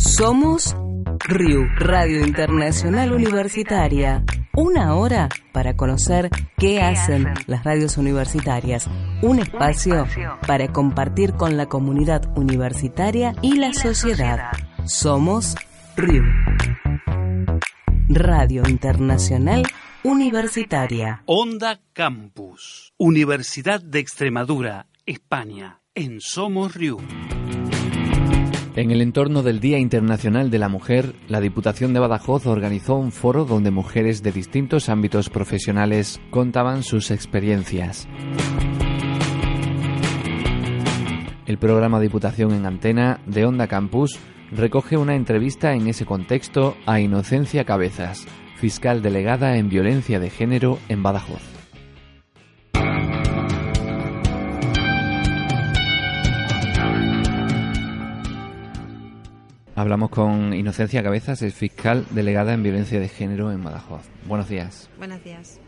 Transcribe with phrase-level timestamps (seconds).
[0.00, 0.74] Somos
[1.28, 4.24] RIU, Radio Internacional Universitaria.
[4.56, 8.88] Una hora para conocer qué hacen las radios universitarias.
[9.20, 10.06] Un espacio
[10.46, 14.52] para compartir con la comunidad universitaria y la sociedad.
[14.86, 15.54] Somos
[15.98, 16.24] RIU.
[18.08, 19.64] Radio Internacional
[20.02, 21.22] Universitaria.
[21.26, 22.94] Onda Campus.
[22.96, 25.82] Universidad de Extremadura, España.
[25.94, 26.96] En Somos RIU.
[28.80, 33.12] En el entorno del Día Internacional de la Mujer, la Diputación de Badajoz organizó un
[33.12, 38.08] foro donde mujeres de distintos ámbitos profesionales contaban sus experiencias.
[41.44, 44.18] El programa Diputación en Antena de Onda Campus
[44.50, 50.78] recoge una entrevista en ese contexto a Inocencia Cabezas, fiscal delegada en violencia de género
[50.88, 51.42] en Badajoz.
[59.80, 64.02] Hablamos con Inocencia Cabezas, es fiscal delegada en violencia de género en Badajoz.
[64.26, 64.90] Buenos días.
[64.98, 65.58] Buenos días.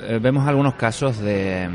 [0.00, 1.68] Eh, vemos algunos casos de,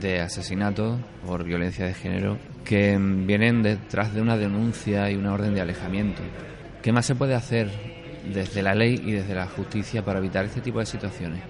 [0.00, 5.52] de asesinato por violencia de género que vienen detrás de una denuncia y una orden
[5.52, 6.22] de alejamiento.
[6.80, 7.68] ¿Qué más se puede hacer
[8.32, 11.42] desde la ley y desde la justicia para evitar este tipo de situaciones?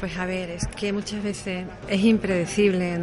[0.00, 2.98] Pues a ver, es que muchas veces es impredecible,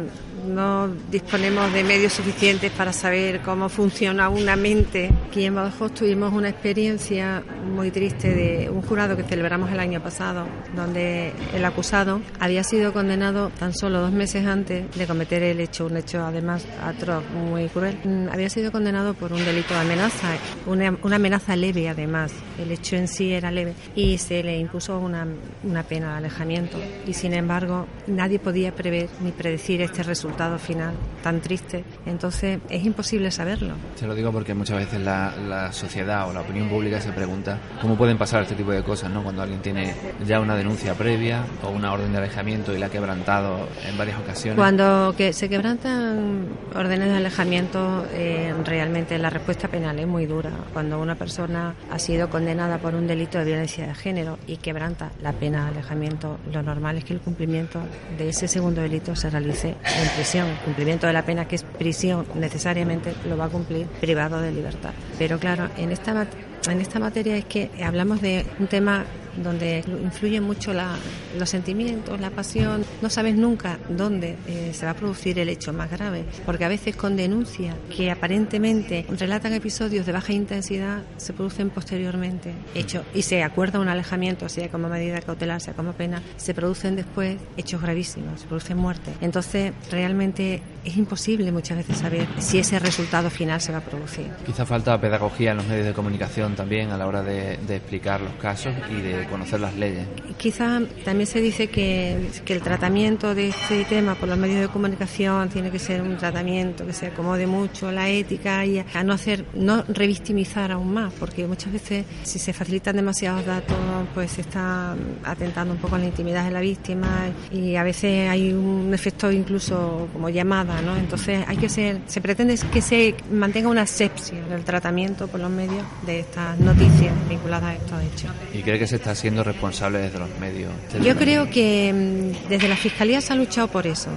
[0.46, 5.10] no disponemos de medios suficientes para saber cómo funciona una mente.
[5.28, 10.00] Aquí en Badajoz tuvimos una experiencia muy triste de un jurado que celebramos el año
[10.02, 15.60] pasado, donde el acusado había sido condenado tan solo dos meses antes de cometer el
[15.60, 17.98] hecho, un hecho además atroz, muy cruel.
[18.04, 20.28] Mm, había sido condenado por un delito de amenaza,
[20.66, 24.98] una, una amenaza leve además, el hecho en sí era leve, y se le impuso
[24.98, 25.26] una,
[25.64, 30.94] una pena de alejamiento y sin embargo nadie podía prever ni predecir este resultado final
[31.22, 31.84] tan triste.
[32.06, 33.74] Entonces es imposible saberlo.
[33.96, 37.58] Se lo digo porque muchas veces la, la, sociedad o la opinión pública se pregunta
[37.80, 39.22] cómo pueden pasar este tipo de cosas, ¿no?
[39.22, 42.90] Cuando alguien tiene ya una denuncia previa o una orden de alejamiento y la ha
[42.90, 44.56] quebrantado en varias ocasiones.
[44.56, 50.50] Cuando que se quebrantan órdenes de alejamiento, eh, realmente la respuesta penal es muy dura.
[50.72, 55.10] Cuando una persona ha sido condenada por un delito de violencia de género y quebranta
[55.20, 57.80] la pena de alejamiento, lo normal es que el cumplimiento
[58.16, 60.46] de ese segundo delito se realice en prisión.
[60.46, 64.52] El cumplimiento de la pena, que es prisión, necesariamente lo va a cumplir privado de
[64.52, 64.90] libertad.
[65.18, 66.26] Pero claro, en esta,
[66.70, 69.04] en esta materia es que hablamos de un tema
[69.36, 70.96] donde influyen mucho la,
[71.38, 72.84] los sentimientos, la pasión.
[73.00, 76.68] No sabes nunca dónde eh, se va a producir el hecho más grave, porque a
[76.68, 83.22] veces con denuncias que aparentemente relatan episodios de baja intensidad se producen posteriormente hechos y
[83.22, 87.80] se acuerda un alejamiento, sea como medida cautelar, sea como pena, se producen después hechos
[87.80, 89.14] gravísimos, se producen muertes.
[89.20, 94.26] Entonces, realmente es imposible muchas veces saber si ese resultado final se va a producir.
[94.44, 98.20] Quizá falta pedagogía en los medios de comunicación también a la hora de, de explicar
[98.20, 100.06] los casos y de conocer las leyes.
[100.36, 104.68] Quizá también se dice que, que, el tratamiento de este tema por los medios de
[104.68, 109.04] comunicación tiene que ser un tratamiento que se acomode mucho a la ética y a
[109.04, 113.76] no hacer, no revictimizar aún más, porque muchas veces si se facilitan demasiados datos,
[114.14, 118.28] pues se está atentando un poco a la intimidad de la víctima y a veces
[118.28, 120.96] hay un efecto incluso como llamada, ¿no?
[120.96, 125.50] Entonces hay que ser, se pretende que se mantenga una asepsia del tratamiento por los
[125.50, 128.30] medios de estas noticias vinculadas a estos hechos.
[128.52, 130.70] ¿Y cree que se está siendo responsable desde los medios?
[131.02, 134.10] Yo creo que mm, desde la Fiscalía se ha luchado por eso.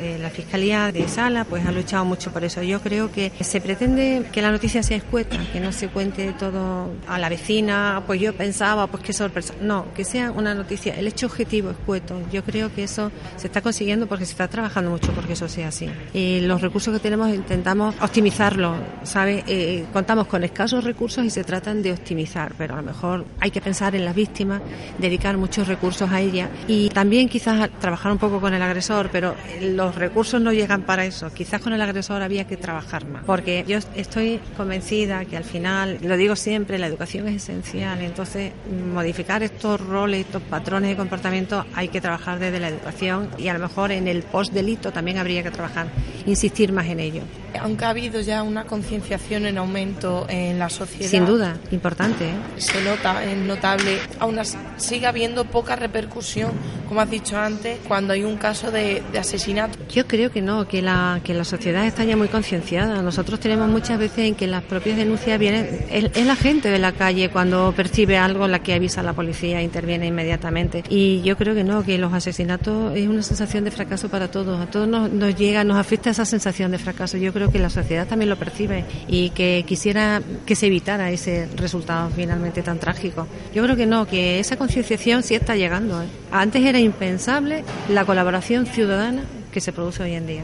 [0.00, 2.62] Eh, la Fiscalía de Sala pues ha luchado mucho por eso.
[2.62, 6.90] Yo creo que se pretende que la noticia sea escueta, que no se cuente todo
[7.08, 9.54] a la vecina, pues yo pensaba, pues qué sorpresa.
[9.60, 12.20] No, que sea una noticia, el hecho objetivo escueto.
[12.32, 15.68] Yo creo que eso se está consiguiendo porque se está trabajando mucho porque eso sea
[15.68, 15.88] así.
[16.14, 19.44] Los recursos que tenemos intentamos optimizarlo, ¿sabe?
[19.46, 23.50] Eh, contamos con escasos recursos y se tratan de optimizar, pero a lo mejor hay
[23.50, 24.60] que pensar en las víctimas víctima,
[24.98, 29.34] dedicar muchos recursos a ella y también quizás trabajar un poco con el agresor, pero
[29.60, 31.30] los recursos no llegan para eso.
[31.32, 35.98] Quizás con el agresor había que trabajar más, porque yo estoy convencida que al final,
[36.02, 38.52] lo digo siempre, la educación es esencial, entonces
[38.94, 43.54] modificar estos roles, estos patrones de comportamiento hay que trabajar desde la educación y a
[43.54, 45.88] lo mejor en el post delito también habría que trabajar,
[46.26, 47.22] insistir más en ello.
[47.60, 51.10] Aunque ha habido ya una concienciación en aumento en la sociedad.
[51.10, 52.28] Sin duda, importante.
[52.28, 52.34] ¿eh?
[52.58, 53.98] Se nota, es notable.
[54.28, 54.38] Aún
[54.76, 56.50] sigue habiendo poca repercusión,
[56.86, 59.78] como has dicho antes, cuando hay un caso de, asesinato.
[59.88, 63.00] Yo creo que no, que la, que la sociedad está ya muy concienciada.
[63.00, 65.86] Nosotros tenemos muchas veces en que las propias denuncias vienen.
[65.90, 69.62] Es, la gente de la calle cuando percibe algo la que avisa a la policía
[69.62, 70.84] interviene inmediatamente.
[70.90, 74.60] Y yo creo que no, que los asesinatos es una sensación de fracaso para todos.
[74.60, 77.16] A todos nos, nos llega, nos afecta esa sensación de fracaso.
[77.16, 81.48] Yo creo que la sociedad también lo percibe y que quisiera que se evitara ese
[81.56, 83.26] resultado finalmente tan trágico.
[83.54, 86.02] Yo creo que no, que esa concienciación sí está llegando.
[86.02, 86.06] ¿eh?
[86.30, 89.22] Antes era impensable la colaboración ciudadana
[89.52, 90.42] que se produce hoy en día.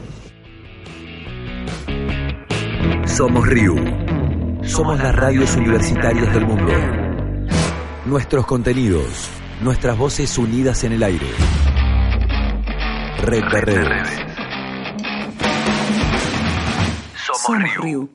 [3.05, 3.75] Somos RIU.
[4.63, 6.73] Somos las radios universitarias del mundo.
[8.05, 9.29] Nuestros contenidos,
[9.61, 11.27] nuestras voces unidas en el aire.
[13.21, 14.09] Red de redes.
[17.15, 18.09] Somos RIU.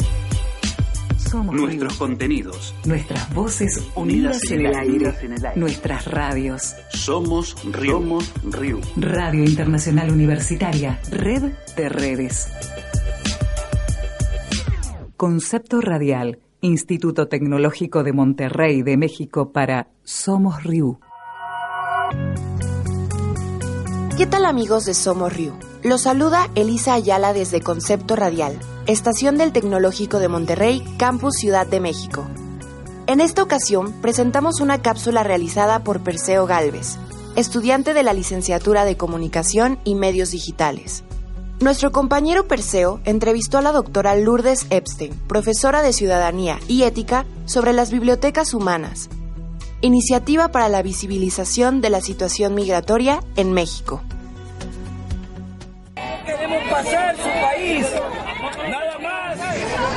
[1.30, 2.74] Somos Nuestros contenidos.
[2.84, 5.14] Nuestras voces unidas, en, el aire.
[5.54, 6.74] Nuestras radios.
[6.92, 7.92] Somos RIU.
[7.92, 8.80] Somos RIU.
[8.96, 11.00] Radio Internacional Universitaria.
[11.12, 12.48] Red de redes.
[15.16, 16.40] Concepto Radial.
[16.62, 20.98] Instituto Tecnológico de Monterrey de México para Somos RIU.
[24.16, 25.54] ¿Qué tal amigos de Somos RIU?
[25.82, 31.80] Los saluda Elisa Ayala desde Concepto Radial, estación del Tecnológico de Monterrey, Campus Ciudad de
[31.80, 32.26] México.
[33.06, 36.96] En esta ocasión presentamos una cápsula realizada por Perseo Galvez,
[37.36, 41.04] estudiante de la licenciatura de Comunicación y Medios Digitales.
[41.60, 47.72] Nuestro compañero Perseo entrevistó a la doctora Lourdes Epstein, profesora de Ciudadanía y Ética, sobre
[47.72, 49.10] las bibliotecas humanas,
[49.80, 54.00] iniciativa para la visibilización de la situación migratoria en México
[56.70, 57.86] pasar su país.
[58.68, 59.36] Nada más.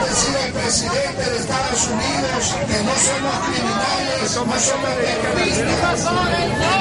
[0.10, 5.68] Decía el presidente de Estados Unidos que no somos criminales, no somos terroristas.
[5.74, 6.78] Invasores no,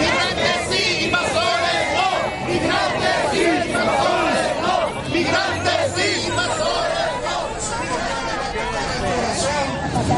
[0.00, 2.08] migrantes sí, invasores no,
[2.46, 4.76] migrantes sí, invasores no,
[5.10, 7.38] migrantes sí, invasores no.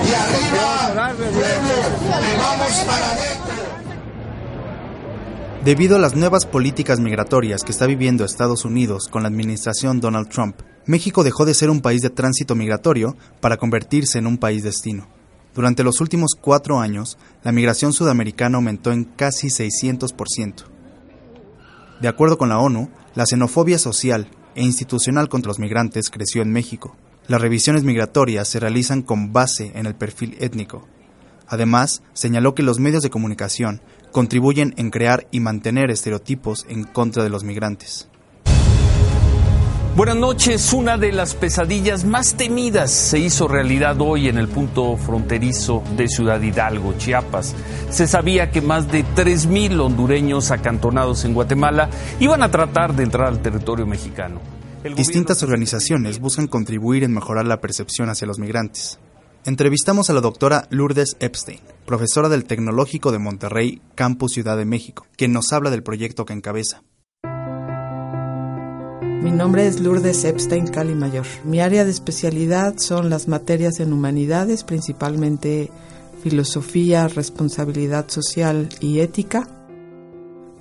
[0.05, 0.69] Y arriba,
[2.39, 3.74] vamos para adentro.
[5.65, 10.29] Debido a las nuevas políticas migratorias que está viviendo Estados Unidos con la administración Donald
[10.29, 14.63] Trump, México dejó de ser un país de tránsito migratorio para convertirse en un país
[14.63, 15.09] destino.
[15.55, 20.65] Durante los últimos cuatro años, la migración sudamericana aumentó en casi 600%.
[22.03, 26.53] De acuerdo con la ONU, la xenofobia social e institucional contra los migrantes creció en
[26.53, 26.95] México.
[27.27, 30.87] Las revisiones migratorias se realizan con base en el perfil étnico.
[31.47, 33.81] Además, señaló que los medios de comunicación
[34.15, 38.09] contribuyen en crear y mantener estereotipos en contra de los migrantes.
[39.97, 40.73] Buenas noches.
[40.73, 46.07] Una de las pesadillas más temidas se hizo realidad hoy en el punto fronterizo de
[46.07, 47.57] Ciudad Hidalgo, Chiapas.
[47.91, 51.91] Se sabía que más de 3.000 hondureños acantonados en Guatemala
[52.21, 54.41] iban a tratar de entrar al territorio mexicano.
[54.95, 59.01] Distintas organizaciones buscan contribuir en mejorar la percepción hacia los migrantes.
[59.47, 65.07] Entrevistamos a la doctora Lourdes Epstein, profesora del Tecnológico de Monterrey, Campus Ciudad de México,
[65.19, 66.83] quien nos habla del proyecto que encabeza.
[69.23, 71.27] Mi nombre es Lourdes Epstein Cali Mayor.
[71.45, 75.71] Mi área de especialidad son las materias en humanidades, principalmente
[76.23, 79.47] filosofía, responsabilidad social y ética.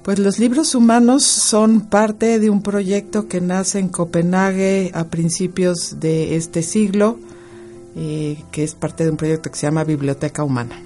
[0.03, 6.01] Pues los libros humanos son parte de un proyecto que nace en Copenhague a principios
[6.01, 7.17] de este siglo
[7.95, 10.81] que es parte de un proyecto que se llama Biblioteca Humana.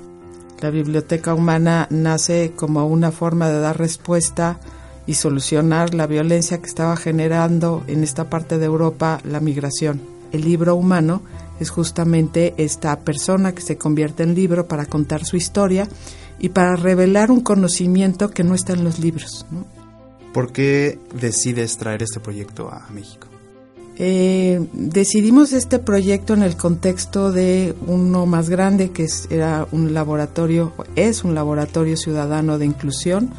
[0.59, 4.59] La Biblioteca Humana nace como una forma de dar respuesta
[5.05, 10.01] y solucionar la violencia que estaba generando en esta parte de Europa la migración.
[10.31, 11.21] El libro humano
[11.59, 15.87] es justamente esta persona que se convierte en libro para contar su historia
[16.39, 19.45] y para revelar un conocimiento que no está en los libros.
[20.33, 23.27] ¿Por qué decides traer este proyecto a México?
[23.99, 30.73] Eh, decidimos este proyecto en el contexto de uno más grande que era un laboratorio,
[30.95, 33.31] es un laboratorio ciudadano de inclusión,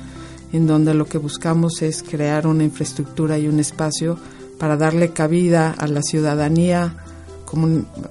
[0.52, 4.18] en donde lo que buscamos es crear una infraestructura y un espacio
[4.58, 6.96] para darle cabida a la ciudadanía,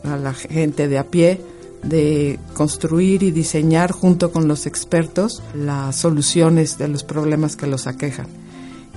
[0.06, 1.42] a la gente de a pie,
[1.84, 7.88] de construir y diseñar junto con los expertos las soluciones de los problemas que los
[7.88, 8.47] aquejan.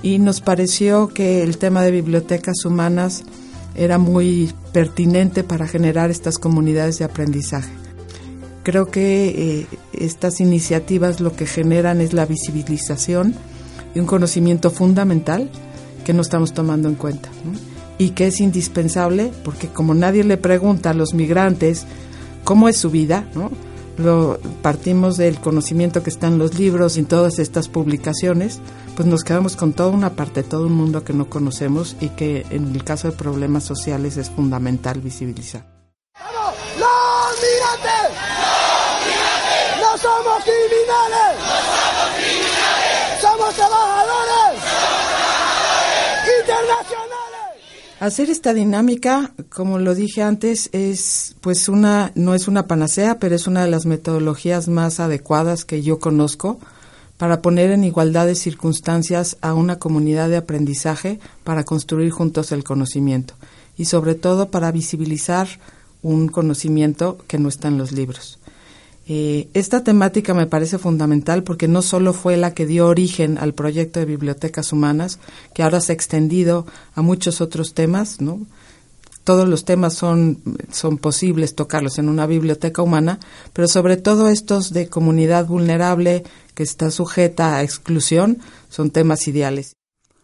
[0.03, 3.23] Y nos pareció que el tema de bibliotecas humanas
[3.75, 7.71] era muy pertinente para generar estas comunidades de aprendizaje.
[8.63, 13.35] Creo que eh, estas iniciativas lo que generan es la visibilización
[13.95, 15.49] y un conocimiento fundamental
[16.05, 17.29] que no estamos tomando en cuenta
[17.97, 21.85] y que es indispensable porque como nadie le pregunta a los migrantes
[22.43, 23.51] cómo es su vida, ¿no?
[23.97, 28.59] Lo, partimos del conocimiento que está en los libros y en todas estas publicaciones,
[28.95, 32.45] pues nos quedamos con toda una parte, todo un mundo que no conocemos y que
[32.49, 35.65] en el caso de problemas sociales es fundamental visibilizar.
[36.79, 38.17] ¡Los migrantes!
[39.79, 39.91] ¡Los!
[39.91, 41.37] ¡No somos criminales!
[41.37, 43.21] ¡No somos criminales!
[43.21, 44.61] ¡Somos trabajadores!
[44.61, 45.01] ¡Somos trabajadores!
[46.41, 47.10] ¡Internacionales!
[48.01, 53.35] Hacer esta dinámica, como lo dije antes, es pues una no es una panacea, pero
[53.35, 56.59] es una de las metodologías más adecuadas que yo conozco
[57.19, 62.63] para poner en igualdad de circunstancias a una comunidad de aprendizaje para construir juntos el
[62.63, 63.35] conocimiento
[63.77, 65.47] y sobre todo para visibilizar
[66.01, 68.39] un conocimiento que no está en los libros.
[69.13, 73.53] Eh, esta temática me parece fundamental porque no solo fue la que dio origen al
[73.53, 75.19] proyecto de bibliotecas humanas,
[75.53, 76.65] que ahora se ha extendido
[76.95, 78.39] a muchos otros temas, ¿no?
[79.25, 80.41] Todos los temas son,
[80.71, 83.19] son posibles tocarlos en una biblioteca humana,
[83.51, 86.23] pero sobre todo estos de comunidad vulnerable
[86.55, 88.39] que está sujeta a exclusión
[88.69, 89.73] son temas ideales.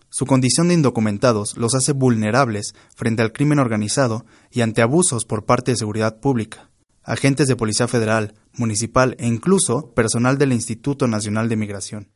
[0.10, 5.44] Su condición de indocumentados los hace vulnerables frente al crimen organizado y ante abusos por
[5.44, 6.70] parte de seguridad pública
[7.08, 12.10] agentes de Policía Federal, Municipal e incluso personal del Instituto Nacional de Migración.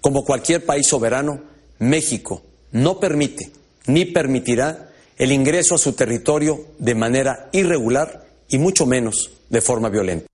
[0.00, 1.40] Como cualquier país soberano,
[1.80, 3.50] México no permite
[3.86, 9.88] ni permitirá el ingreso a su territorio de manera irregular y mucho menos de forma
[9.88, 10.26] violenta.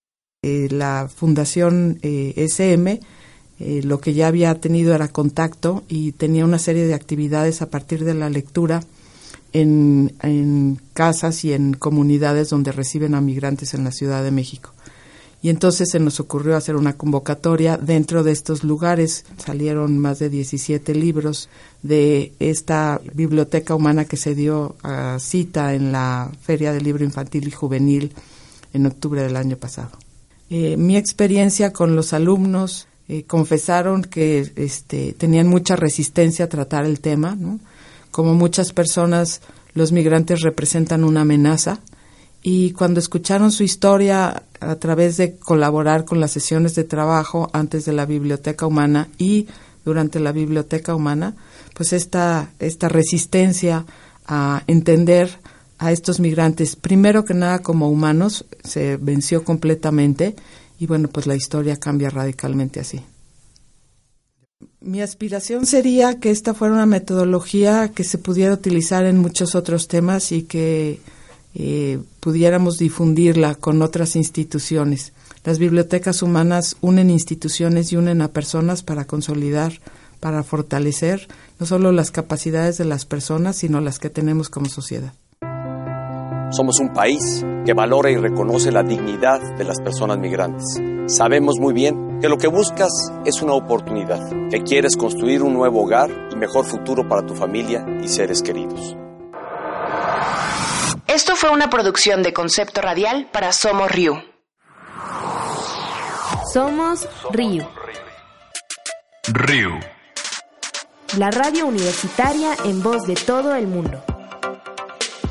[0.43, 3.01] Eh, la Fundación eh, SM
[3.61, 7.69] eh, lo que ya había tenido era contacto y tenía una serie de actividades a
[7.69, 8.83] partir de la lectura
[9.53, 14.73] en, casas y en comunidades donde reciben a migrantes en la Ciudad de México.
[15.43, 19.25] Y entonces se nos ocurrió hacer una convocatoria dentro de estos lugares.
[19.39, 21.49] Salieron más de 17 libros
[21.83, 27.49] de esta biblioteca humana que se dio a cita en la Feria del Libro Infantil
[27.49, 28.13] y Juvenil
[28.75, 29.93] en octubre del año pasado.
[30.51, 36.85] Eh, mi experiencia con los alumnos eh, confesaron que este, tenían mucha resistencia a tratar
[36.85, 37.61] el tema, ¿no?
[38.11, 39.41] Como muchas personas,
[39.75, 41.81] los migrantes representan una amenaza
[42.43, 47.85] y cuando escucharon su historia a través de colaborar con las sesiones de trabajo antes
[47.85, 49.47] de la biblioteca humana y
[49.85, 51.35] durante la biblioteca humana,
[51.75, 53.85] pues esta, esta resistencia
[54.27, 55.41] a entender
[55.79, 60.37] a estos migrantes, primero que nada como humanos, se venció completamente
[60.79, 63.01] y bueno, pues la historia cambia radicalmente así.
[64.81, 69.89] Mi aspiración sería que esta fuera una metodología que se pudiera utilizar en muchos otros
[69.89, 71.01] temas y que
[71.55, 75.13] eh, pudiéramos difundirla con otras instituciones.
[75.45, 79.81] Las bibliotecas humanas unen instituciones y unen a personas para consolidar,
[80.21, 85.13] para fortalecer no solo las capacidades de las personas, sino las que tenemos como sociedad.
[86.53, 90.67] Somos un país que valora y reconoce la dignidad de las personas migrantes.
[91.11, 92.93] Sabemos muy bien que lo que buscas
[93.25, 97.85] es una oportunidad, que quieres construir un nuevo hogar y mejor futuro para tu familia
[98.01, 98.95] y seres queridos.
[101.09, 104.23] Esto fue una producción de Concepto Radial para Somos Río.
[106.53, 107.69] Somos Río.
[109.33, 109.81] Río.
[111.19, 114.01] La radio universitaria en voz de todo el mundo.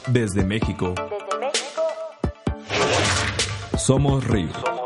[0.08, 0.94] Desde México.
[0.98, 1.80] Desde México.
[3.78, 4.79] Somos Río.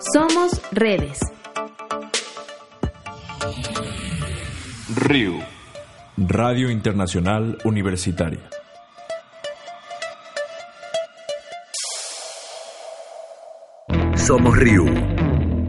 [0.00, 1.18] Somos redes.
[4.96, 5.38] RIU.
[6.16, 8.40] Radio Internacional Universitaria.
[14.16, 14.86] Somos RIU.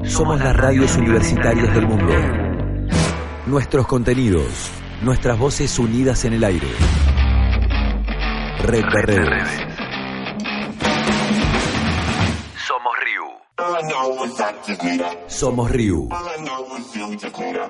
[0.05, 2.13] Somos las radios universitarias del mundo.
[3.47, 4.71] Nuestros contenidos,
[5.01, 6.67] nuestras voces unidas en el aire.
[8.63, 9.71] Red de redes.
[15.27, 16.10] Somos RIU.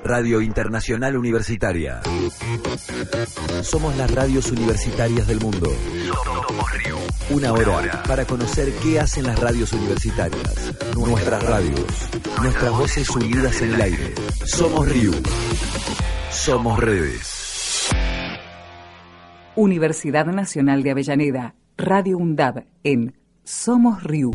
[0.03, 2.01] Radio Internacional Universitaria.
[3.61, 5.69] Somos las radios universitarias del mundo.
[6.47, 6.97] Somos RIU.
[7.31, 10.73] Una hora para conocer qué hacen las radios universitarias.
[10.95, 12.09] Nuestras radios.
[12.41, 14.15] Nuestras voces unidas en el aire.
[14.45, 15.13] Somos RIU.
[16.29, 17.89] Somos redes.
[19.55, 21.55] Universidad Nacional de Avellaneda.
[21.77, 24.31] Radio UNDAB en Somos Riu.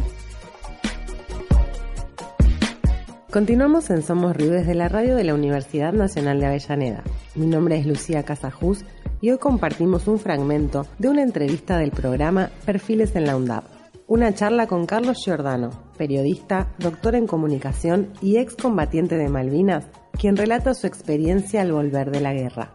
[3.37, 7.05] Continuamos en Somos Río desde la radio de la Universidad Nacional de Avellaneda.
[7.35, 8.83] Mi nombre es Lucía Casajus
[9.21, 13.65] y hoy compartimos un fragmento de una entrevista del programa Perfiles en la UNDAP.
[14.07, 19.85] Una charla con Carlos Giordano, periodista, doctor en comunicación y excombatiente de Malvinas,
[20.19, 22.75] quien relata su experiencia al volver de la guerra.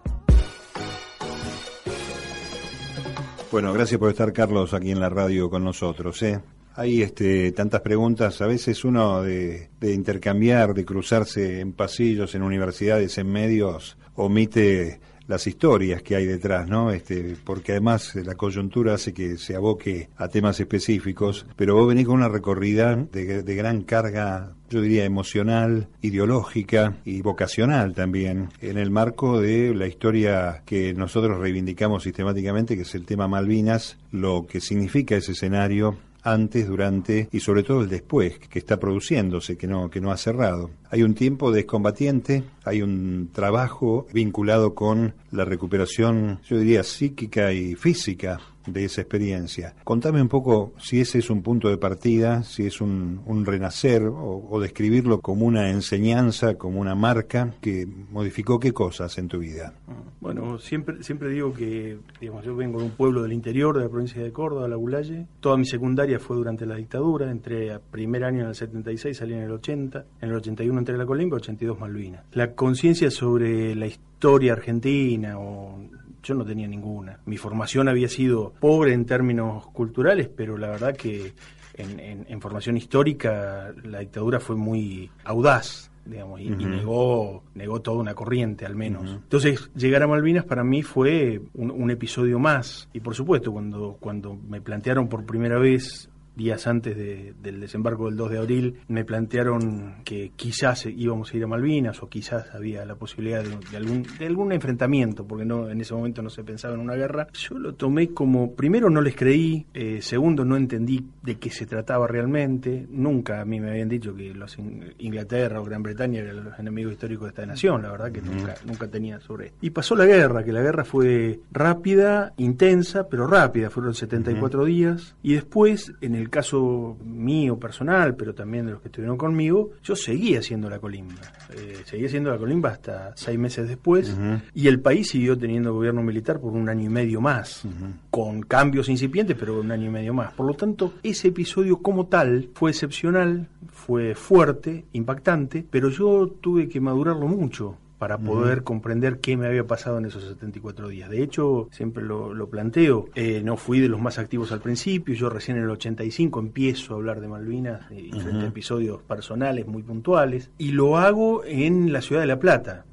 [3.51, 6.22] Bueno, gracias por estar, Carlos, aquí en la radio con nosotros.
[6.22, 6.39] ¿eh?
[6.75, 12.44] Hay este, tantas preguntas, a veces uno de, de, intercambiar, de cruzarse en pasillos, en
[12.44, 16.92] universidades, en medios, omite las historias que hay detrás, ¿no?
[16.92, 22.06] Este, porque además la coyuntura hace que se aboque a temas específicos, pero vos venís
[22.06, 28.78] con una recorrida de, de gran carga yo diría emocional, ideológica y vocacional también, en
[28.78, 34.48] el marco de la historia que nosotros reivindicamos sistemáticamente, que es el tema Malvinas, lo
[34.48, 39.68] que significa ese escenario antes, durante y sobre todo el después, que está produciéndose, que
[39.68, 40.70] no, que no ha cerrado.
[40.90, 47.53] Hay un tiempo de excombatiente, hay un trabajo vinculado con la recuperación, yo diría, psíquica
[47.53, 49.74] y física de esa experiencia.
[49.84, 54.60] Contame un poco si ese es un punto de partida, si es un, renacer o,
[54.62, 59.74] describirlo como una enseñanza, como una marca que modificó qué cosas en tu vida.
[60.20, 63.89] Bueno, siempre, siempre digo que digamos, yo vengo de un pueblo del interior de la
[63.89, 65.25] provincia de Córdoba, La Gulaye.
[65.39, 69.34] Toda mi secundaria fue durante la dictadura, entré a primer año en el 76, salí
[69.34, 72.24] en el 80, en el 81 entré a la Colimba, 82 Malvinas.
[72.55, 75.79] Conciencia sobre la historia argentina o
[76.24, 77.20] yo no tenía ninguna.
[77.25, 81.34] Mi formación había sido pobre en términos culturales, pero la verdad que
[81.74, 85.89] en, en, en formación histórica la dictadura fue muy audaz.
[86.03, 86.62] Digamos, y, uh -huh.
[86.62, 89.03] y, negó, negó toda una corriente al menos.
[89.03, 89.17] Uh -huh.
[89.17, 92.89] Entonces, llegar a Malvinas para mí fue un, un, episodio más.
[92.91, 98.06] Y por supuesto, cuando, cuando me plantearon por primera vez días antes de, del desembarco
[98.06, 102.54] del 2 de abril, me plantearon que quizás íbamos a ir a Malvinas o quizás
[102.54, 106.30] había la posibilidad de, de, algún, de algún enfrentamiento, porque no en ese momento no
[106.30, 107.28] se pensaba en una guerra.
[107.34, 111.66] Yo lo tomé como, primero no les creí, eh, segundo no entendí de qué se
[111.66, 114.58] trataba realmente, nunca a mí me habían dicho que los
[115.00, 118.56] Inglaterra o Gran Bretaña eran los enemigos históricos de esta nación, la verdad que nunca,
[118.66, 119.58] nunca tenía sobre esto.
[119.62, 124.64] Y pasó la guerra, que la guerra fue rápida, intensa, pero rápida, fueron 74 uh
[124.64, 124.68] -huh.
[124.68, 129.18] días, y después en el el caso mío personal, pero también de los que estuvieron
[129.18, 131.22] conmigo, yo seguía haciendo la colimba.
[131.53, 134.42] Eh, seguía haciendo la colimba hasta seis meses después uh -huh.
[134.53, 137.94] y el país siguió teniendo gobierno militar por un año y medio más, uh -huh.
[138.10, 140.34] con cambios incipientes, pero un año y medio más.
[140.34, 146.70] Por lo tanto, ese episodio como tal fue excepcional, fue fuerte, impactante, pero yo tuve
[146.70, 148.64] que madurarlo mucho para poder uh -huh.
[148.64, 151.07] comprender qué me había pasado en esos 74 días.
[151.07, 155.14] De hecho, siempre lo, lo planteo, eh, no fui de los más activos al principio,
[155.14, 158.22] yo recién en el 85 empiezo a hablar de Malvinas uh -huh.
[158.24, 162.85] frente a episodios personales muy puntuales, y lo hago en la ciudad de La Plata,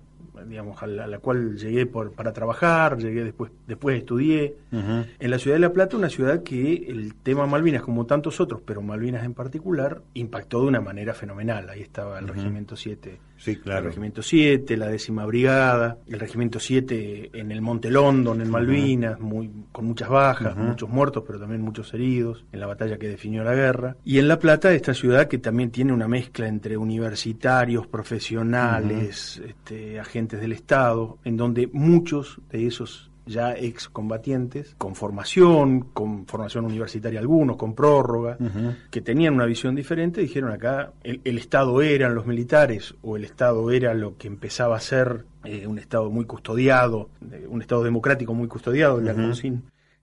[0.46, 4.56] digamos, a la, a la, cual llegué por, para trabajar, llegué después, después estudié.
[4.72, 5.06] Uh -huh.
[5.18, 8.60] En la ciudad de La Plata, una ciudad que el tema Malvinas, como tantos otros,
[8.62, 11.70] pero Malvinas en particular, impactó de una manera fenomenal.
[11.70, 12.34] Ahí estaba el uh -huh.
[12.34, 13.18] Regimiento 7.
[13.38, 13.80] Sí, claro.
[13.80, 19.20] El Regimiento 7, la décima brigada, el Regimiento 7 en el Monte London, en Malvinas,
[19.20, 23.44] muy, con muchas bajas, muchos muertos, pero también muchos heridos, en la batalla que definió
[23.44, 23.96] la guerra.
[24.04, 30.00] Y en La Plata, esta ciudad que también tiene una mezcla entre universitarios, profesionales, este,
[30.00, 37.20] agentes del Estado, en donde muchos de esos ya excombatientes, con formación, con formación universitaria
[37.20, 38.76] algunos, con prórroga, uh -huh.
[38.90, 43.24] que tenían una visión diferente, dijeron acá, el, el, Estado eran los militares o el
[43.24, 47.84] Estado era lo que empezaba a ser eh, un Estado muy custodiado, eh, un Estado
[47.84, 49.60] democrático muy custodiado, uh -huh.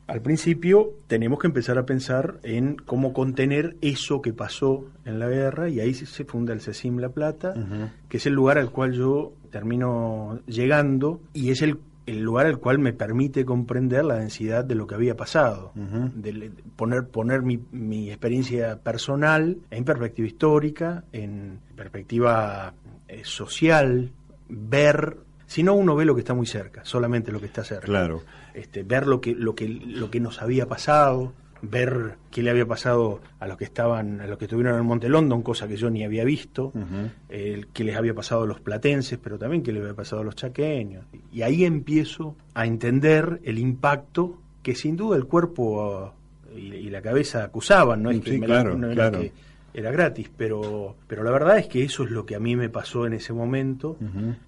[0.08, 5.28] Al principio tenemos que empezar a pensar en cómo contener eso que pasó en la
[5.28, 7.90] guerra y ahí se funda el CECIM La Plata, uh -huh.
[8.08, 12.60] que es el lugar al cual yo termino llegando y es el el lugar al
[12.60, 16.14] cual me permite comprender la densidad de lo que había pasado, uh -huh.
[16.14, 22.74] de poner, poner mi, mi, experiencia personal en perspectiva histórica, en perspectiva
[23.08, 24.12] eh, social,
[24.50, 27.86] ver, si no uno ve lo que está muy cerca, solamente lo que está cerca.
[27.86, 28.22] Claro.
[28.54, 31.34] Este, ver lo que, lo que, lo que nos había pasado,
[31.70, 34.86] ver qué le había pasado a los que estaban, a los que estuvieron en el
[34.86, 37.10] Monte London, cosa que yo ni había visto, uh -huh.
[37.30, 40.26] eh, qué les había pasado a los platenses, pero también qué les había pasado a
[40.26, 41.06] los chaqueños.
[41.32, 46.14] Y ahí empiezo a entender el impacto que sin duda el cuerpo
[46.54, 49.20] uh, y, y, la cabeza acusaban, no es que, sí, claro, no claro.
[49.20, 49.32] que
[49.76, 52.70] era gratis, pero, pero la verdad es que eso es lo que a mí me
[52.70, 53.98] pasó en ese momento.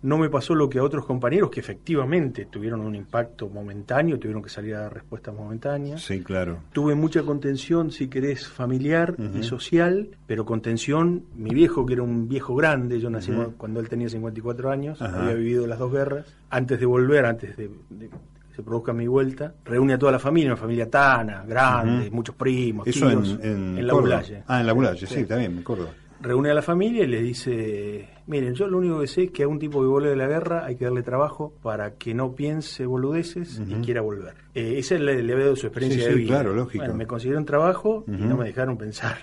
[0.02, 4.42] No me pasó lo que a otros compañeros que efectivamente tuvieron un impacto momentáneo, tuvieron
[4.42, 6.02] que salir a dar respuestas momentáneas.
[6.02, 6.60] Sí, claro.
[6.72, 12.30] Tuve mucha contención, si querés, familiar y social, pero contención, mi viejo, que era un
[12.30, 16.80] viejo grande, yo nací cuando él tenía 54 años, había vivido las dos guerras, antes
[16.80, 17.70] de volver, antes de,
[18.58, 22.88] se produzca mi vuelta, reúne a toda la familia, una familia tana, grande, muchos primos,
[22.88, 24.44] Eso tíos, en, la Bulalle.
[24.48, 25.88] Ah, en la Bulalle, sí, también, me acuerdo.
[26.20, 29.44] Reúne a la familia y les dice, miren, yo lo único que sé es que
[29.44, 32.34] a un tipo que vuelve de la guerra hay que darle trabajo para que no
[32.34, 34.34] piense boludeces y quiera volver.
[34.56, 36.30] Eh, esa le, le veo su experiencia Sí, de sí, vida.
[36.30, 36.84] claro, lógico.
[36.84, 39.18] Bueno, me consiguieron trabajo y no me dejaron pensar.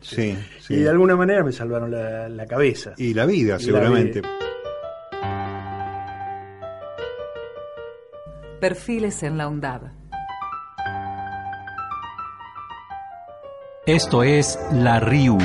[0.00, 0.74] Sí, sí.
[0.74, 2.94] Y de alguna manera me salvaron la, la cabeza.
[2.96, 4.20] Y la vida, Y la seguramente.
[4.20, 4.30] vida.
[8.68, 9.92] Perfiles en la UNDAB.
[13.86, 15.38] Esto es La RIU.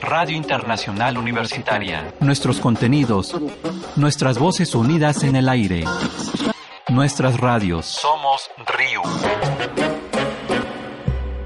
[0.00, 2.12] Radio Internacional Universitaria.
[2.18, 3.32] Nuestros contenidos,
[3.94, 5.84] nuestras voces unidas en el aire.
[6.88, 7.86] Nuestras radios.
[7.86, 9.02] Somos RIU.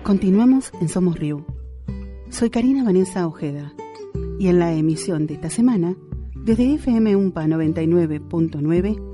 [0.02, 1.44] Continuamos en Somos Río.
[2.30, 3.74] Soy Karina Vanessa Ojeda
[4.38, 5.94] y en la emisión de esta semana,
[6.34, 9.05] desde FM UMPA 99.9,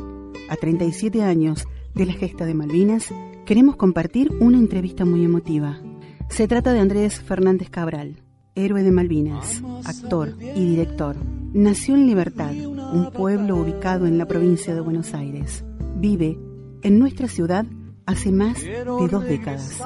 [0.52, 3.08] a 37 años de la gesta de Malvinas,
[3.46, 5.80] queremos compartir una entrevista muy emotiva.
[6.28, 8.22] Se trata de Andrés Fernández Cabral,
[8.54, 11.16] héroe de Malvinas, actor y director.
[11.54, 15.64] Nació en Libertad, un pueblo ubicado en la provincia de Buenos Aires.
[15.96, 16.38] Vive
[16.82, 17.64] en nuestra ciudad
[18.04, 19.78] hace más de dos décadas.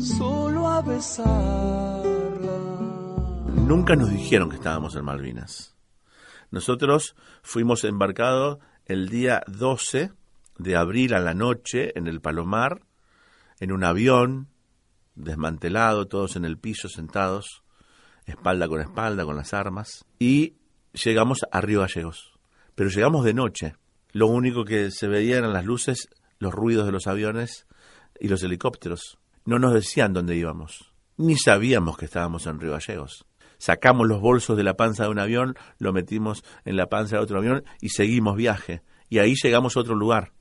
[0.00, 2.02] solo a besarla.
[3.66, 5.76] Nunca nos dijeron que estábamos en Malvinas.
[6.50, 10.12] Nosotros fuimos embarcados el día 12
[10.58, 12.82] de abril a la noche en el Palomar,
[13.60, 14.48] en un avión
[15.14, 17.62] desmantelado, todos en el piso sentados,
[18.26, 20.54] espalda con espalda, con las armas, y
[20.92, 22.32] llegamos a Río Gallegos.
[22.74, 23.76] Pero llegamos de noche.
[24.12, 27.66] Lo único que se veía eran las luces, los ruidos de los aviones
[28.18, 29.18] y los helicópteros.
[29.44, 33.26] No nos decían dónde íbamos, ni sabíamos que estábamos en Río Gallegos.
[33.64, 37.22] Sacamos los bolsos de la panza de un avión, lo metimos en la panza de
[37.22, 38.82] otro avión y seguimos viaje.
[39.08, 40.34] Y ahí llegamos a otro lugar,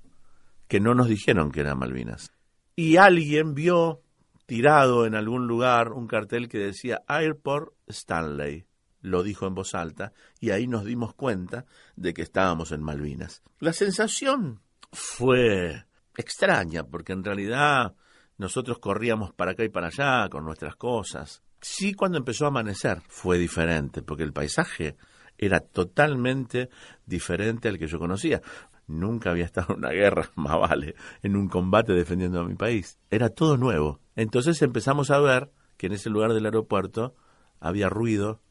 [0.68, 2.34] que no nos dijeron que eran Malvinas.
[2.76, 4.02] Y alguien vio
[4.46, 8.66] tirado en algún lugar un cartel que decía Airport Stanley.
[9.00, 13.42] Lo dijo en voz alta y ahí nos dimos cuenta de que estábamos en Malvinas.
[13.60, 14.60] La sensación
[14.92, 15.86] fue
[16.18, 17.96] extraña porque en realidad
[18.38, 21.42] nosotros corríamos para acá y para allá con nuestras cosas.
[21.64, 24.98] Sí, cuando empezó a amanecer fue diferente porque el paisaje
[25.38, 26.70] era totalmente
[27.06, 28.42] diferente al que yo conocía.
[28.86, 33.00] Nunca había estado en una guerra, más vale, en un combate defendiendo a mi país.
[33.10, 34.02] Era todo nuevo.
[34.18, 37.16] Entonces empezamos a ver que en ese lugar del aeropuerto
[37.62, 38.42] había ruido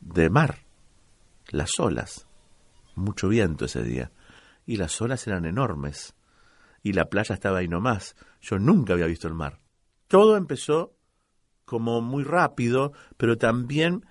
[0.00, 0.58] de mar,
[1.48, 2.28] las olas,
[2.94, 4.12] mucho viento ese día,
[4.66, 6.14] y las olas eran enormes,
[6.82, 8.14] y la playa estaba ahí nomás.
[8.42, 9.58] Yo nunca había visto el mar.
[10.06, 10.97] Todo empezó
[11.68, 14.04] como muy rápido, pero también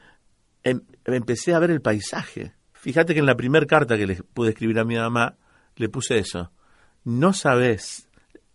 [0.63, 2.53] em- empecé a ver el paisaje.
[2.73, 5.35] Fíjate que en la primera carta que le pude escribir a mi mamá,
[5.75, 6.51] le puse eso.
[7.03, 8.07] No sabes,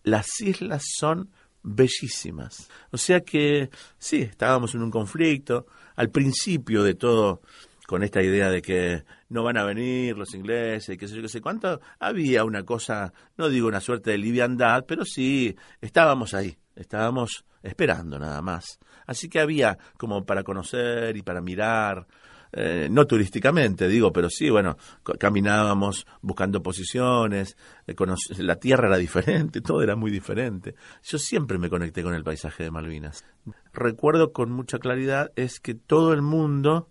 [0.03, 1.29] las islas son
[1.63, 2.69] bellísimas.
[2.91, 5.65] O sea que sí, estábamos en un conflicto.
[5.95, 7.41] Al principio de todo,
[7.87, 11.27] con esta idea de que no van a venir los ingleses, qué sé yo, qué
[11.29, 16.57] sé cuánto, había una cosa, no digo una suerte de liviandad, pero sí, estábamos ahí,
[16.75, 18.79] estábamos esperando nada más.
[19.07, 22.07] Así que había como para conocer y para mirar,
[22.55, 24.77] eh, no turísticamente, digo, pero sí, bueno,
[25.17, 27.95] caminábamos buscando posiciones, eh,
[28.37, 30.75] la tierra era diferente, todo era muy diferente.
[31.03, 33.25] Yo siempre me conecté con el paisaje de Malvinas.
[33.73, 36.89] Recuerdo con mucha claridad es que todo el mundo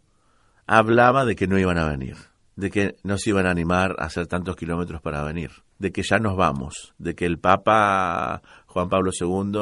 [0.67, 2.17] hablaba de que no iban a venir,
[2.57, 6.03] de que no se iban a animar a hacer tantos kilómetros para venir, de que
[6.03, 9.53] ya nos vamos, de que el Papa Juan Pablo II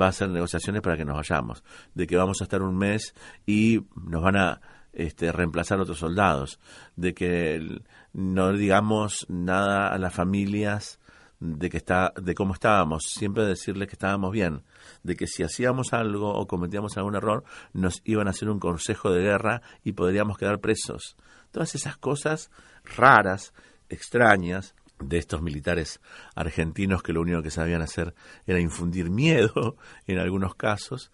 [0.00, 1.62] va a hacer negociaciones para que nos vayamos,
[1.94, 3.14] de que vamos a estar un mes
[3.46, 4.60] y nos van a
[4.92, 6.58] este, reemplazar otros soldados,
[6.96, 7.82] de que
[8.14, 10.98] no digamos nada a las familias
[11.38, 14.62] de que está de cómo estábamos, siempre decirles que estábamos bien,
[15.02, 19.10] de que si hacíamos algo o cometíamos algún error, nos iban a hacer un consejo
[19.10, 21.16] de guerra y podríamos quedar presos.
[21.50, 22.50] Todas esas cosas
[22.84, 23.54] raras,
[23.88, 26.00] extrañas de estos militares
[26.34, 28.14] argentinos que lo único que sabían hacer
[28.46, 31.10] era infundir miedo en algunos casos,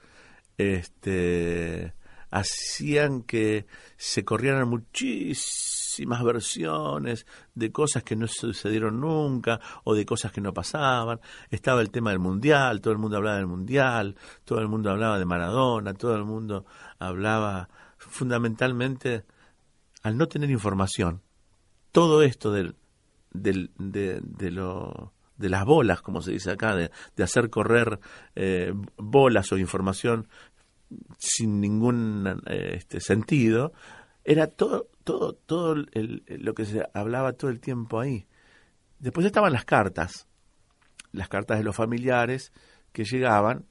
[0.58, 1.94] este
[2.30, 10.32] hacían que se corrieran muchísimas versiones de cosas que no sucedieron nunca o de cosas
[10.32, 11.20] que no pasaban.
[11.50, 15.18] Estaba el tema del mundial, todo el mundo hablaba del mundial, todo el mundo hablaba
[15.18, 16.66] de Maradona, todo el mundo
[16.98, 19.24] hablaba fundamentalmente
[20.02, 21.22] al no tener información.
[21.92, 22.76] Todo esto del,
[23.36, 28.00] del, de, de lo de las bolas, como se dice acá, de, de hacer correr
[28.34, 30.28] eh, bolas o información
[31.18, 33.72] sin ningún eh, este, sentido,
[34.24, 38.26] era todo, todo, todo el, lo que se hablaba todo el tiempo ahí.
[38.98, 40.26] Después estaban las cartas,
[41.12, 42.52] las cartas de los familiares
[42.92, 43.66] que llegaban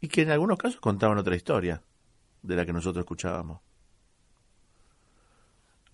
[0.00, 1.82] y que en algunos casos contaban otra historia
[2.42, 3.60] de la que nosotros escuchábamos.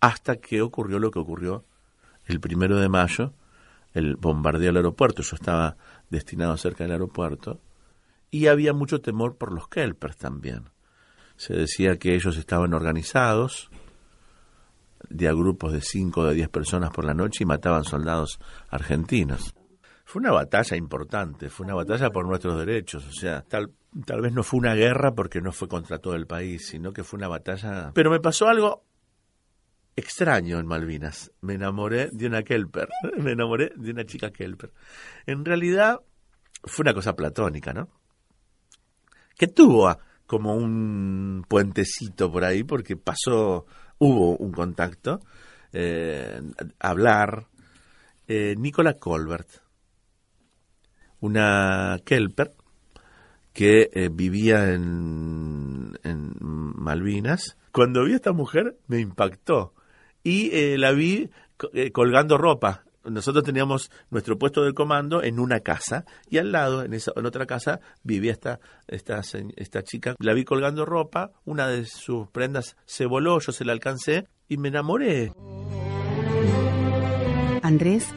[0.01, 1.65] Hasta que ocurrió lo que ocurrió
[2.31, 3.35] el primero de mayo,
[3.93, 5.23] el bombardeo al aeropuerto.
[5.23, 5.77] Yo estaba
[6.09, 7.61] destinado cerca del aeropuerto
[8.31, 10.71] y había mucho temor por los kelpers también.
[11.37, 13.71] Se decía que ellos estaban organizados
[15.09, 18.39] de a grupos de 5 o de 10 personas por la noche y mataban soldados
[18.69, 19.55] argentinos.
[20.05, 23.71] Fue una batalla importante, fue una batalla por nuestros derechos, o sea, tal,
[24.05, 27.05] tal vez no fue una guerra porque no fue contra todo el país, sino que
[27.05, 27.93] fue una batalla...
[27.95, 28.83] Pero me pasó algo
[30.01, 31.31] extraño en Malvinas.
[31.41, 34.73] Me enamoré de una Kelper, me enamoré de una chica Kelper.
[35.27, 36.01] En realidad
[36.65, 37.89] fue una cosa platónica, ¿no?
[39.37, 43.67] Que tuvo como un puentecito por ahí porque pasó,
[43.99, 45.21] hubo un contacto,
[45.73, 46.41] eh,
[46.79, 47.47] hablar.
[48.33, 49.49] Eh, Nicola Colbert,
[51.19, 52.53] una Kelper
[53.53, 57.57] que eh, vivía en, en Malvinas.
[57.73, 59.75] Cuando vi a esta mujer me impactó
[60.23, 61.31] y eh, la vi
[61.73, 62.85] eh, colgando ropa.
[63.05, 67.25] Nosotros teníamos nuestro puesto de comando en una casa y al lado, en, esa, en
[67.25, 69.23] otra casa, vivía esta, esta,
[69.57, 70.15] esta chica.
[70.19, 74.59] La vi colgando ropa, una de sus prendas se voló, yo se la alcancé y
[74.59, 75.33] me enamoré.
[77.63, 78.09] Andrés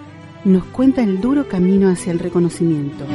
[0.44, 3.06] nos cuenta el duro camino hacia el reconocimiento.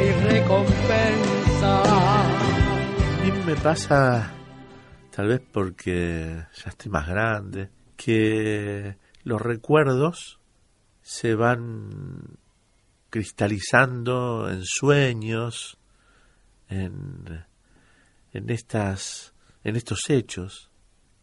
[0.00, 1.82] Hay recompensa.
[3.22, 4.32] Mí me pasa,
[5.14, 10.40] tal vez porque ya estoy más grande, que los recuerdos
[11.02, 12.38] se van
[13.10, 15.78] cristalizando en sueños,
[16.68, 17.44] en,
[18.32, 19.34] en estas,
[19.64, 20.70] en estos hechos.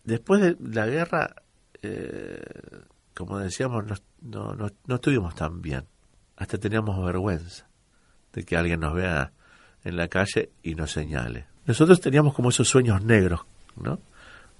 [0.04, 1.36] Después de la guerra,
[1.82, 2.42] eh,
[3.16, 3.86] como decíamos,
[4.22, 5.86] no, no, no estuvimos tan bien
[6.36, 7.67] hasta teníamos vergüenza
[8.38, 9.32] de que alguien nos vea
[9.84, 11.48] en la calle y nos señale.
[11.66, 13.42] Nosotros teníamos como esos sueños negros,
[13.76, 14.00] ¿no?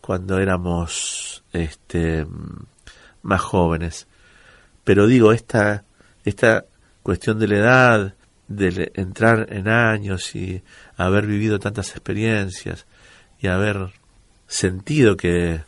[0.02, 2.26] Cuando éramos este
[3.22, 4.08] más jóvenes.
[4.84, 5.84] Pero digo, esta
[6.26, 6.66] esta
[7.04, 8.16] cuestión de la edad,
[8.48, 10.64] de entrar en años y
[10.96, 12.88] haber vivido tantas experiencias
[13.40, 13.92] y haber
[14.48, 15.62] sentido que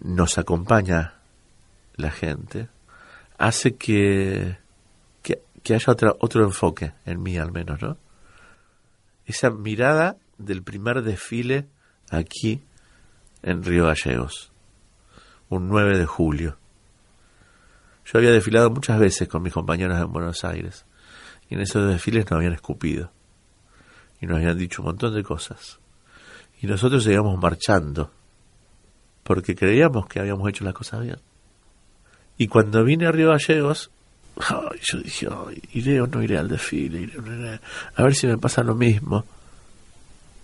[0.00, 1.14] nos acompaña
[1.94, 2.66] la gente,
[3.38, 4.56] hace que
[5.66, 7.98] que haya otro, otro enfoque, en mí al menos, ¿no?
[9.24, 11.66] Esa mirada del primer desfile
[12.08, 12.62] aquí
[13.42, 14.52] en Río Gallegos,
[15.48, 16.56] un 9 de julio.
[18.04, 20.86] Yo había desfilado muchas veces con mis compañeros en Buenos Aires
[21.48, 23.10] y en esos desfiles nos habían escupido
[24.20, 25.80] y nos habían dicho un montón de cosas.
[26.62, 28.12] Y nosotros seguíamos marchando
[29.24, 31.18] porque creíamos que habíamos hecho las cosas bien.
[32.38, 33.90] Y cuando vine a Río Gallegos,
[34.36, 35.28] yo dije,
[35.72, 37.60] iré o no iré al desfile, iré
[37.94, 39.24] a ver si me pasa lo mismo.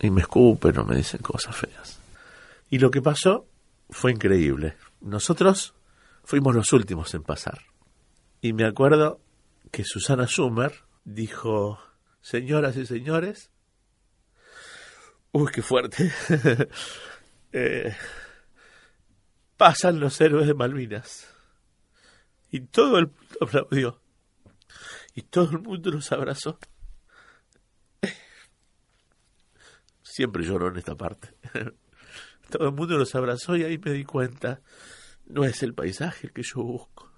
[0.00, 2.00] Y me escupen o me dicen cosas feas.
[2.70, 3.46] Y lo que pasó
[3.90, 4.74] fue increíble.
[5.00, 5.74] Nosotros
[6.24, 7.60] fuimos los últimos en pasar.
[8.40, 9.20] Y me acuerdo
[9.70, 10.72] que Susana Schumer
[11.04, 11.78] dijo,
[12.20, 13.50] señoras y señores,
[15.32, 16.12] uy, qué fuerte,
[17.52, 17.94] eh,
[19.56, 21.31] pasan los héroes de Malvinas.
[22.52, 24.00] Y todo el mundo aplaudió.
[25.14, 26.58] Y todo el mundo nos abrazó.
[30.02, 31.34] Siempre lloro en esta parte.
[32.50, 34.60] Todo el mundo nos abrazó y ahí me di cuenta,
[35.24, 37.10] no es el paisaje que yo busco.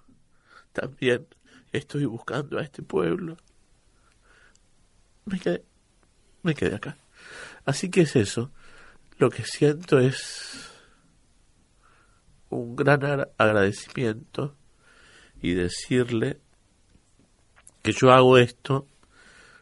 [0.71, 1.27] También
[1.73, 3.35] estoy buscando a este pueblo.
[5.25, 5.65] Me quedé,
[6.41, 6.97] me quedé acá.
[7.65, 8.51] Así que es eso.
[9.17, 10.71] Lo que siento es
[12.49, 14.55] un gran agradecimiento
[15.41, 16.39] y decirle
[17.81, 18.87] que yo hago esto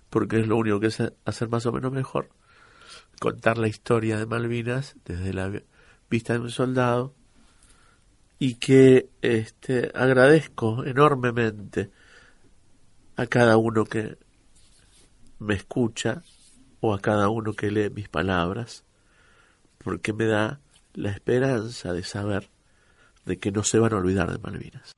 [0.10, 2.30] porque es lo único que sé hacer más o menos mejor.
[3.20, 5.52] Contar la historia de Malvinas desde la
[6.10, 7.16] vista de un soldado
[8.38, 11.90] y que este, agradezco enormemente
[13.16, 14.18] a cada uno que
[15.40, 16.24] me escucha
[16.80, 18.84] o a cada uno que lee mis palabras,
[19.80, 20.60] porque me da
[20.94, 22.50] la esperanza de saber
[23.26, 24.92] de que no se van a olvidar de Malvinas.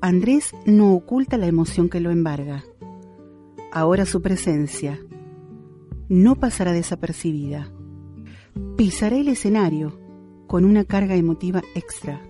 [0.00, 2.64] Andrés no oculta la emoción que lo embarga.
[3.72, 5.00] Ahora su presencia
[6.08, 7.72] no pasará desapercibida.
[8.76, 9.98] Pisará el escenario
[10.46, 12.22] con una carga emotiva extra.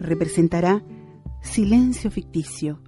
[0.00, 0.84] Representará
[1.42, 2.82] Silencio Ficticio,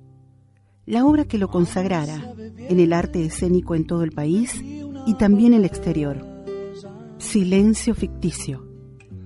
[0.84, 4.60] la obra que lo consagrara en el arte escénico en todo el país
[5.06, 6.26] y también el exterior.
[7.18, 8.66] Silencio Ficticio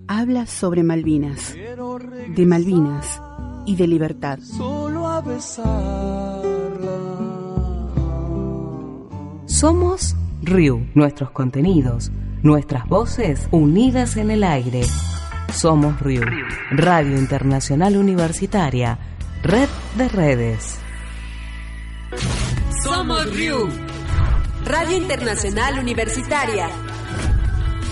[0.06, 3.22] habla sobre Malvinas, de Malvinas
[3.66, 4.38] y de libertad.
[4.40, 5.22] Solo a
[9.46, 12.10] Somos RIU, nuestros contenidos,
[12.42, 14.82] nuestras voces unidas en el aire.
[15.52, 16.22] Somos RIU,
[16.70, 18.98] Radio Internacional Universitaria,
[19.42, 20.78] Red de Redes.
[22.82, 23.68] Somos RIU,
[24.64, 26.68] Radio Internacional Universitaria.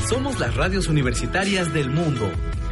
[0.08, 2.30] Somos las radios universitarias del mundo.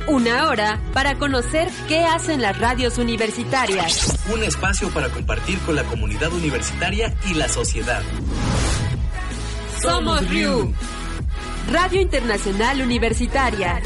[0.08, 4.18] Una hora para conocer qué hacen las radios universitarias.
[4.32, 8.02] Un espacio para compartir con la comunidad universitaria y la sociedad.
[9.80, 10.74] Somos RIU,
[11.70, 13.80] Radio Internacional Universitaria.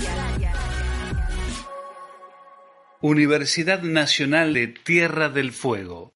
[3.02, 6.14] Universidad Nacional de Tierra del Fuego.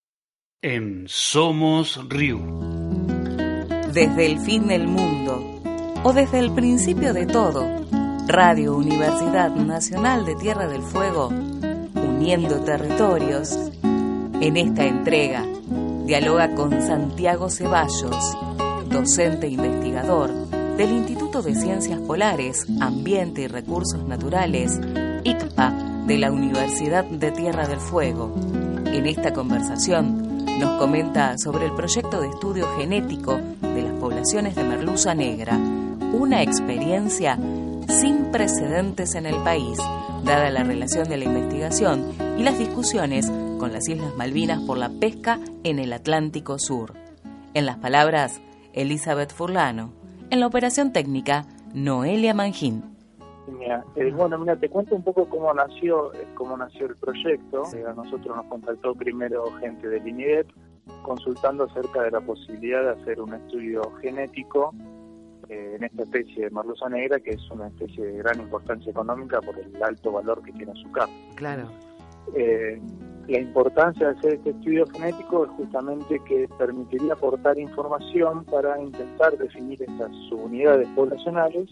[0.62, 2.40] En Somos RIU.
[3.92, 5.62] Desde el fin del mundo
[6.02, 7.79] o desde el principio de todo,
[8.30, 11.30] Radio Universidad Nacional de Tierra del Fuego,
[11.96, 13.58] uniendo territorios.
[14.40, 15.44] En esta entrega,
[16.06, 18.38] dialoga con Santiago Ceballos,
[18.88, 20.30] docente e investigador
[20.76, 24.78] del Instituto de Ciencias Polares, Ambiente y Recursos Naturales,
[25.24, 28.32] ICPA, de la Universidad de Tierra del Fuego.
[28.86, 34.62] En esta conversación nos comenta sobre el proyecto de estudio genético de las poblaciones de
[34.62, 35.58] merluza negra,
[36.12, 37.36] una experiencia
[37.90, 39.76] sin precedentes en el país,
[40.24, 44.88] dada la relación de la investigación y las discusiones con las Islas Malvinas por la
[44.88, 46.94] pesca en el Atlántico Sur.
[47.53, 48.40] En las palabras
[48.72, 49.92] Elizabeth Furlano.
[50.31, 52.85] En la operación técnica, Noelia Mangín.
[53.96, 57.64] Eh, bueno, mira, te cuento un poco cómo nació, eh, cómo nació el proyecto.
[57.74, 60.48] Eh, a nosotros nos contactó primero gente del INIDEP
[61.03, 64.72] consultando acerca de la posibilidad de hacer un estudio genético
[65.50, 69.58] en esta especie de merluza negra, que es una especie de gran importancia económica por
[69.58, 71.14] el alto valor que tiene su carne.
[71.34, 71.68] Claro.
[73.26, 79.36] la importancia de hacer este estudio genético es justamente que permitiría aportar información para intentar
[79.36, 81.68] definir estas subunidades poblacionales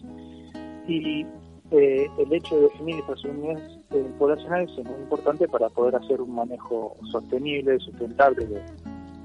[0.87, 1.25] y
[1.71, 6.19] eh, el hecho de definir estas unidades eh, poblacionales es muy importante para poder hacer
[6.19, 8.61] un manejo sostenible, sustentable de,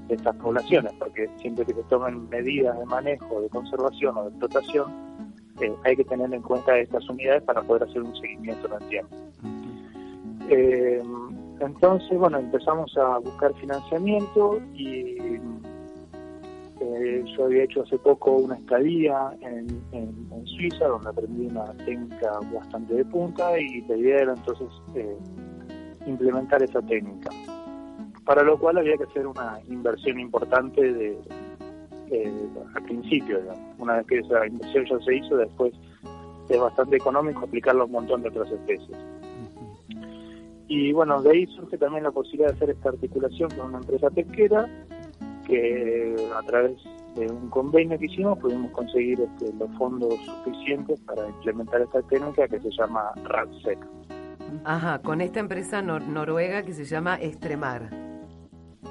[0.09, 4.91] estas poblaciones, porque siempre que se tomen medidas de manejo, de conservación o de explotación,
[5.61, 8.89] eh, hay que tener en cuenta estas unidades para poder hacer un seguimiento en el
[8.89, 9.15] tiempo.
[11.59, 15.17] entonces, bueno, empezamos a buscar financiamiento y
[16.81, 19.65] eh, yo había hecho hace poco una estadía en,
[20.45, 25.17] Suiza donde aprendí una técnica bastante de punta y la idea era entonces eh,
[26.05, 27.31] implementar esa técnica.
[28.25, 31.17] Para lo cual había que hacer una inversión importante de,
[32.73, 33.39] al principio.
[33.77, 35.73] Una vez que esa inversión ya se hizo, después
[36.49, 38.97] es bastante económico aplicarlo a un montón de otras especies.
[40.67, 44.09] Y bueno, de ahí surge también la posibilidad de hacer esta articulación con una empresa
[44.09, 44.67] pesquera
[45.45, 46.75] que a través
[47.15, 52.47] de un convenio que hicimos pudimos conseguir este, los fondos suficientes para implementar esta técnica
[52.47, 53.77] que se llama RADSEC.
[54.63, 58.04] Ajá, con esta empresa noruega que se llama Estremar.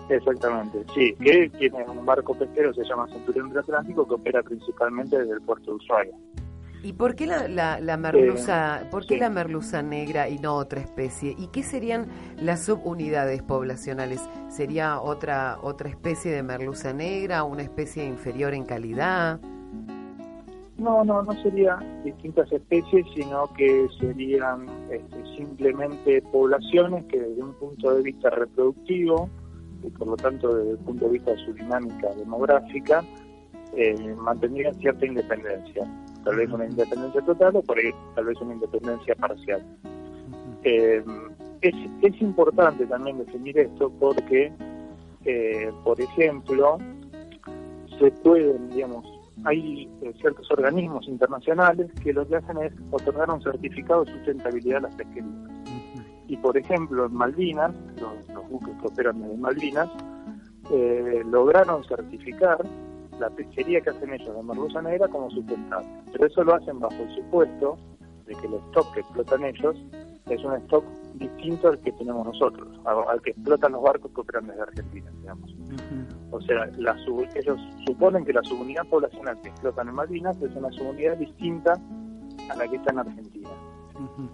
[0.08, 5.34] Exactamente, sí, que tiene un barco pesquero, se llama Centurión Atlántico, que opera principalmente desde
[5.34, 6.14] el puerto de Ushuaia.
[6.84, 10.82] ¿Y por qué la, la, merluza, eh, por qué la merluza negra y no otra
[10.82, 11.34] especie?
[11.38, 12.08] ¿Y qué serían
[12.42, 14.20] las subunidades poblacionales?
[14.48, 19.40] ¿Sería otra otra especie de merluza negra, una especie inferior en calidad?
[20.76, 27.54] No, no, no serían distintas especies, sino que serían este, simplemente poblaciones que desde un
[27.54, 29.30] punto de vista reproductivo
[29.84, 33.04] y por lo tanto desde el punto de vista de su dinámica demográfica,
[33.76, 35.86] eh, mantendrían cierta independencia
[36.24, 39.62] tal vez una independencia total o por ahí tal vez una independencia parcial.
[40.64, 41.04] Eh,
[41.60, 44.52] es, es, importante también definir esto porque,
[45.24, 46.78] eh, por ejemplo,
[47.98, 49.04] se pueden, digamos,
[49.44, 54.78] hay eh, ciertos organismos internacionales que lo que hacen es otorgar un certificado de sustentabilidad
[54.78, 55.53] a las pesquerías.
[56.26, 59.88] Y por ejemplo, en Malvinas, los, buques que operan en Malvinas,
[60.70, 62.58] eh, lograron certificar
[63.18, 65.86] la pesquería que hacen ellos de merluza negra como sustentable.
[66.12, 67.76] Pero eso lo hacen bajo el supuesto
[68.26, 69.76] de que el stock que explotan ellos
[70.26, 74.46] es un stock distinto al que tenemos nosotros, al que explotan los barcos que operan
[74.46, 75.54] desde Argentina, digamos.
[76.30, 76.96] O sea, la
[77.34, 81.74] ellos suponen que la subunidad poblacional que explotan en Malvinas es una subunidad distinta
[82.50, 83.50] a la que está en Argentina.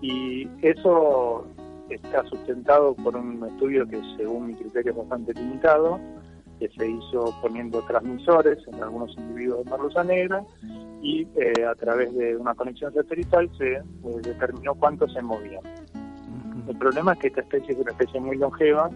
[0.00, 1.44] Y eso
[1.90, 5.98] está sustentado por un estudio que según mi criterio es bastante limitado,
[6.58, 10.44] que se hizo poniendo transmisores en algunos individuos de merluza negra
[11.02, 13.82] y eh, a través de una conexión satelital se eh,
[14.22, 15.62] determinó cuánto se movían.
[16.68, 18.90] El problema es que esta especie es una especie muy longeva,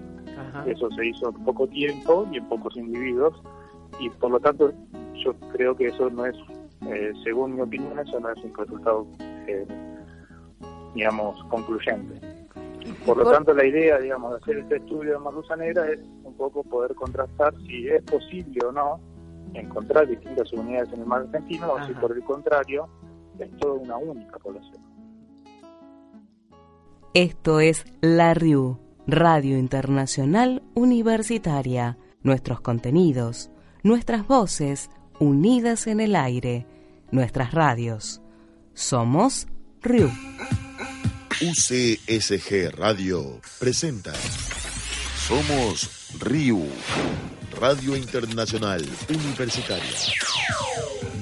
[0.66, 3.34] eso se hizo en poco tiempo y en pocos individuos,
[3.98, 4.72] y por lo tanto
[5.24, 6.36] yo creo que eso no es,
[6.86, 9.06] eh, según mi opinión, eso no es un resultado,
[10.94, 12.33] digamos, concluyente.
[13.06, 16.34] Por lo tanto, la idea, digamos, de hacer este estudio de merluza negra es un
[16.36, 19.00] poco poder contrastar si es posible o no
[19.54, 22.88] encontrar distintas unidades en el mar argentino o si por el contrario
[23.38, 24.82] es toda una única población.
[27.14, 31.96] Esto es La RIU, Radio Internacional Universitaria.
[32.22, 33.50] Nuestros contenidos,
[33.82, 36.66] nuestras voces, unidas en el aire,
[37.10, 38.22] nuestras radios.
[38.72, 39.46] Somos
[39.82, 40.08] RIU.
[41.40, 44.12] UCSG Radio presenta
[45.26, 46.68] Somos RIU,
[47.58, 49.82] Radio Internacional Universitaria.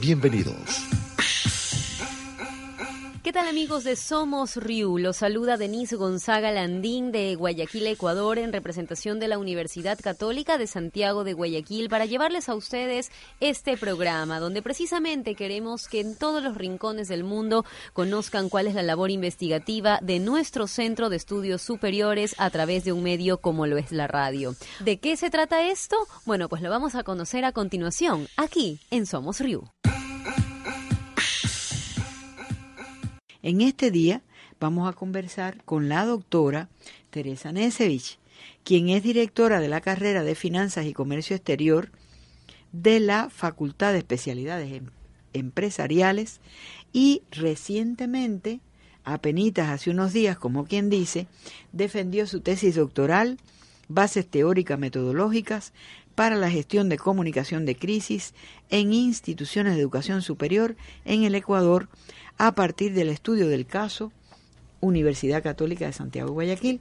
[0.01, 0.83] Bienvenidos.
[3.23, 4.99] ¿Qué tal amigos de Somos Riu?
[4.99, 10.67] Los saluda Denise Gonzaga Landín de Guayaquil, Ecuador, en representación de la Universidad Católica de
[10.67, 16.43] Santiago de Guayaquil, para llevarles a ustedes este programa, donde precisamente queremos que en todos
[16.43, 21.63] los rincones del mundo conozcan cuál es la labor investigativa de nuestro Centro de Estudios
[21.63, 24.57] Superiores a través de un medio como lo es la radio.
[24.81, 25.97] ¿De qué se trata esto?
[26.27, 29.71] Bueno, pues lo vamos a conocer a continuación, aquí en Somos Riu.
[33.43, 34.23] En este día
[34.61, 36.69] vamos a conversar con la doctora
[37.11, 38.21] Teresa Nesevich,
[38.63, 41.91] quien es directora de la carrera de Finanzas y Comercio Exterior
[42.71, 44.91] de la Facultad de Especialidades em-,
[45.33, 46.41] Empresariales
[46.93, 48.61] y recientemente,
[49.03, 51.27] apenas hace unos días, como quien dice,
[51.73, 53.39] defendió su tesis doctoral,
[53.89, 55.73] Bases teóricas metodológicas
[56.15, 58.35] para la gestión de comunicación de crisis
[58.71, 61.89] en instituciones de educación superior en el Ecuador
[62.39, 64.13] a partir del estudio del caso
[64.81, 66.81] Universidad Católica de Santiago Guayaquil.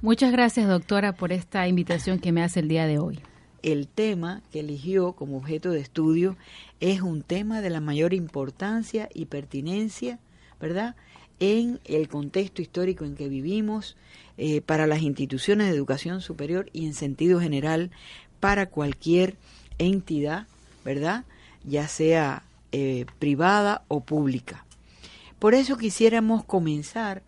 [0.00, 3.20] Muchas gracias, doctora, por esta invitación que me hace el día de hoy.
[3.62, 6.36] El tema que eligió como objeto de estudio
[6.80, 10.18] es un tema de la mayor importancia y pertinencia,
[10.60, 10.96] ¿verdad?,
[11.38, 13.96] en el contexto histórico en que vivimos,
[14.38, 17.90] eh, para las instituciones de educación superior y en sentido general
[18.42, 19.36] para cualquier
[19.78, 20.48] entidad,
[20.84, 21.24] ¿verdad?,
[21.62, 24.64] ya sea eh, privada o pública.
[25.38, 27.22] Por eso quisiéramos comenzar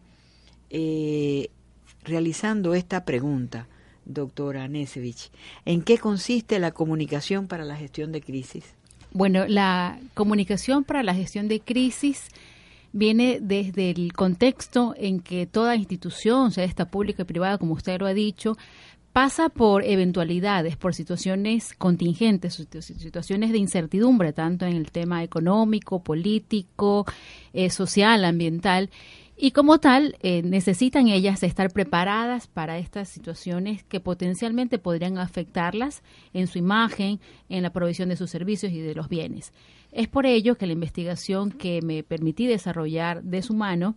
[0.71, 1.51] eh,
[2.03, 3.69] realizando esta pregunta,
[4.05, 5.31] doctora Nesevich.
[5.65, 8.65] ¿En qué consiste la comunicación para la gestión de crisis?
[9.13, 12.27] Bueno, la comunicación para la gestión de crisis
[12.93, 18.01] viene desde el contexto en que toda institución, sea esta pública y privada, como usted
[18.01, 18.57] lo ha dicho,
[19.15, 27.07] pasa por eventualidades, por situaciones contingentes, situaciones de incertidumbre, tanto en el tema económico, político,
[27.53, 28.91] eh, social, ambiental.
[29.37, 36.03] Y como tal, eh, necesitan ellas estar preparadas para estas situaciones que potencialmente podrían afectarlas
[36.33, 39.53] en su imagen, en la provisión de sus servicios y de los bienes.
[39.95, 43.95] Es por ello que la investigación que me permití desarrollar de su mano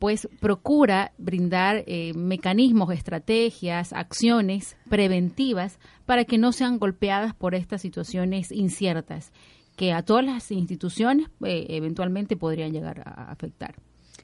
[0.00, 7.80] pues procura brindar eh, mecanismos, estrategias, acciones preventivas para que no sean golpeadas por estas
[7.82, 9.32] situaciones inciertas
[9.76, 13.76] que a todas las instituciones eh, eventualmente podrían llegar a afectar.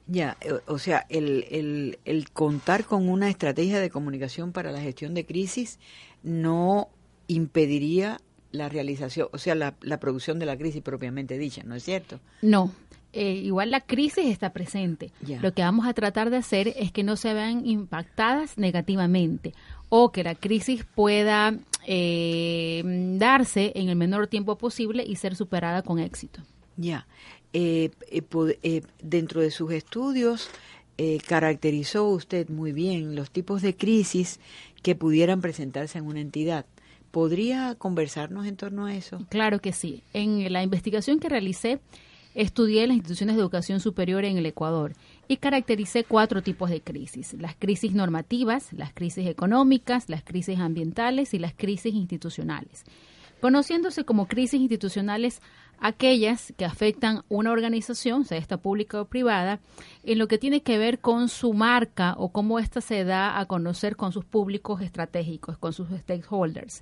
[0.07, 4.81] Ya, eh, o sea, el, el, el contar con una estrategia de comunicación para la
[4.81, 5.79] gestión de crisis
[6.23, 6.89] no
[7.27, 8.19] impediría
[8.55, 12.19] la realización, o sea, la, la, producción de la crisis propiamente dicha, ¿no es cierto?
[12.41, 12.71] No,
[13.17, 15.09] eh, igual la crisis está presente.
[15.41, 19.53] Lo que vamos a tratar de hacer es que no se vean impactadas negativamente
[19.87, 22.83] o que la crisis pueda eh,
[23.17, 26.41] darse en el menor tiempo posible y ser superada con éxito.
[26.75, 27.07] Ya,
[27.53, 27.89] eh,
[29.01, 30.49] dentro de sus estudios
[31.25, 34.41] caracterizó usted muy bien los tipos de crisis
[34.83, 36.65] que pudieran presentarse en una entidad.
[37.15, 39.25] ¿Podría conversarnos en torno a eso?
[39.29, 40.03] Claro que sí.
[40.11, 41.79] En la investigación que realicé,
[42.33, 44.91] estudié las instituciones de educación superior en el Ecuador
[45.29, 47.33] y caractericé cuatro tipos de crisis.
[47.39, 52.83] Las crisis normativas, las crisis económicas, las crisis ambientales y las crisis institucionales.
[53.39, 55.41] Conociéndose como crisis institucionales
[55.79, 59.59] aquellas que afectan una organización, sea esta pública o privada,
[60.03, 63.45] en lo que tiene que ver con su marca o cómo ésta se da a
[63.45, 66.81] conocer con sus públicos estratégicos, con sus stakeholders.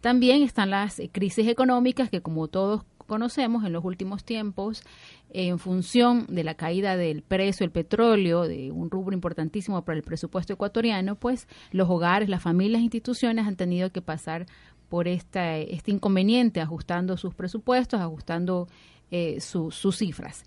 [0.00, 4.84] También están las crisis económicas que, como todos conocemos en los últimos tiempos,
[5.30, 10.04] en función de la caída del precio del petróleo, de un rubro importantísimo para el
[10.04, 14.46] presupuesto ecuatoriano, pues los hogares, las familias, instituciones han tenido que pasar
[14.90, 18.68] por esta, este inconveniente, ajustando sus presupuestos, ajustando
[19.10, 20.44] eh, sus cifras.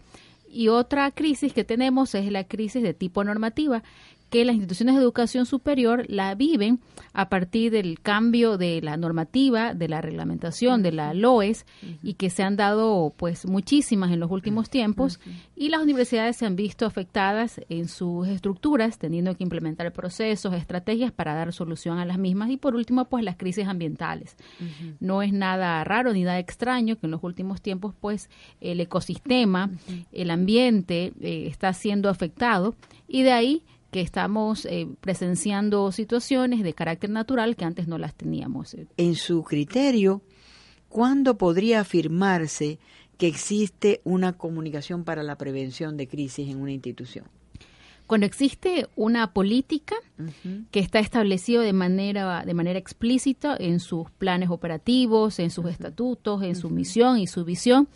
[0.47, 3.81] Y otra crisis que tenemos es la crisis de tipo normativa,
[4.33, 6.79] que las instituciones de educación superior la viven
[7.13, 11.67] a partir del cambio de la normativa, de la reglamentación, de la LOES,
[12.01, 15.19] y que se han dado pues muchísimas en los últimos tiempos,
[15.55, 21.11] y las universidades se han visto afectadas en sus estructuras, teniendo que implementar procesos, estrategias
[21.11, 24.35] para dar solución a las mismas, y por último pues las crisis ambientales.
[24.99, 28.31] No es nada raro ni nada extraño que en los últimos tiempos pues
[28.61, 29.69] el ecosistema,
[30.11, 32.73] el ambiente eh, está siendo afectado,
[33.07, 33.61] y de ahí
[33.93, 38.75] que estamos eh, presenciando situaciones de carácter natural que antes no las teníamos.
[38.97, 40.23] En su criterio,
[40.89, 42.79] ¿cuándo podría afirmarse
[43.19, 47.25] que existe una comunicación para la prevención de crisis en una institución?
[48.07, 49.95] Cuando existe una política
[50.71, 56.41] que está establecido de manera de manera explícita en sus planes operativos, en sus estatutos,
[56.41, 57.87] en su misión y su visión,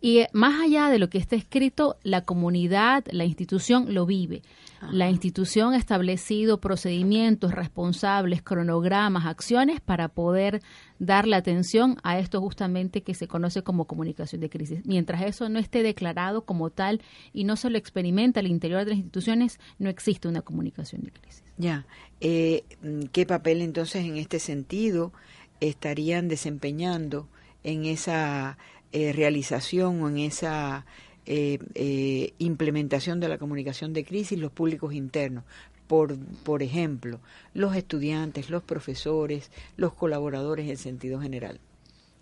[0.00, 4.42] y más allá de lo que está escrito, la comunidad, la institución lo vive.
[4.90, 10.62] La institución ha establecido procedimientos responsables, cronogramas, acciones para poder
[10.98, 14.80] darle atención a esto justamente que se conoce como comunicación de crisis.
[14.84, 17.02] Mientras eso no esté declarado como tal
[17.32, 21.10] y no se lo experimenta al interior de las instituciones, no existe una comunicación de
[21.10, 21.44] crisis.
[21.56, 21.86] Ya.
[22.20, 22.64] Eh,
[23.12, 25.12] ¿Qué papel entonces en este sentido
[25.60, 27.28] estarían desempeñando
[27.64, 28.58] en esa
[28.92, 30.86] eh, realización o en esa
[31.30, 35.44] eh, eh, implementación de la comunicación de crisis los públicos internos.
[35.86, 37.20] Por, por ejemplo,
[37.52, 41.60] los estudiantes, los profesores, los colaboradores en sentido general.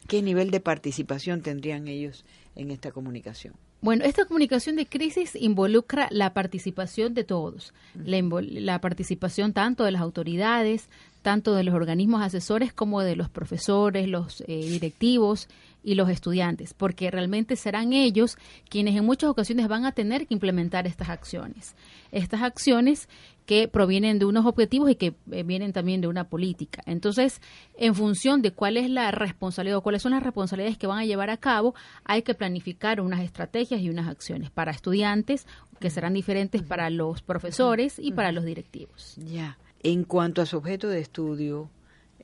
[0.08, 2.24] ¿Qué nivel de participación tendrían ellos
[2.56, 3.54] en esta comunicación?
[3.80, 9.92] Bueno, esta comunicación de crisis involucra la participación de todos, la, la, participación tanto de
[9.92, 10.88] las autoridades,
[11.22, 15.48] tanto de los organismos asesores como de los profesores, los eh, directivos
[15.86, 18.36] y los estudiantes, porque realmente serán ellos
[18.68, 21.76] quienes en muchas ocasiones van a tener que implementar estas acciones.
[22.10, 23.08] Estas acciones
[23.46, 26.82] que provienen de unos objetivos y que eh, vienen también de una política.
[26.86, 27.40] Entonces,
[27.78, 31.04] en función de cuál es la responsabilidad o cuáles son las responsabilidades que van a
[31.04, 35.46] llevar a cabo, hay que planificar unas estrategias y unas acciones para estudiantes
[35.78, 39.14] que serán diferentes para los profesores y para los directivos.
[39.18, 39.56] Ya.
[39.84, 41.70] En cuanto a su objeto de estudio,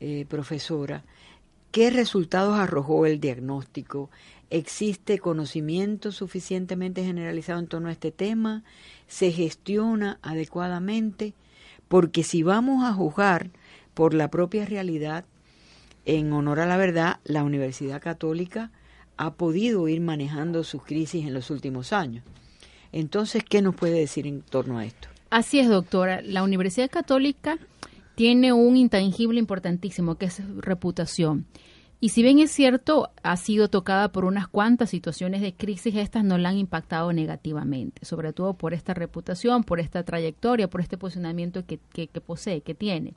[0.01, 1.05] eh, profesora,
[1.73, 4.11] ¿Qué resultados arrojó el diagnóstico?
[4.51, 8.62] ¿Existe conocimiento suficientemente generalizado en torno a este tema?
[9.09, 11.33] ¿Se gestiona adecuadamente?
[11.89, 13.49] Porque si vamos a juzgar
[13.95, 15.25] por la propia realidad,
[16.05, 18.70] en honor a la verdad, la Universidad Católica
[19.16, 22.23] ha podido ir manejando sus crisis en los últimos años.
[22.93, 25.09] Entonces, ¿qué nos puede decir en torno a esto?
[25.31, 26.20] Así es, doctora.
[26.20, 27.57] La Universidad Católica
[28.15, 31.47] tiene un intangible importantísimo que es reputación.
[32.01, 36.25] Y si bien es cierto, ha sido tocada por unas cuantas situaciones de crisis, estas
[36.25, 40.99] no la han impactado negativamente, sobre todo por esta reputación, por esta trayectoria, por este
[40.99, 43.15] posicionamiento que, que, posee, que tiene.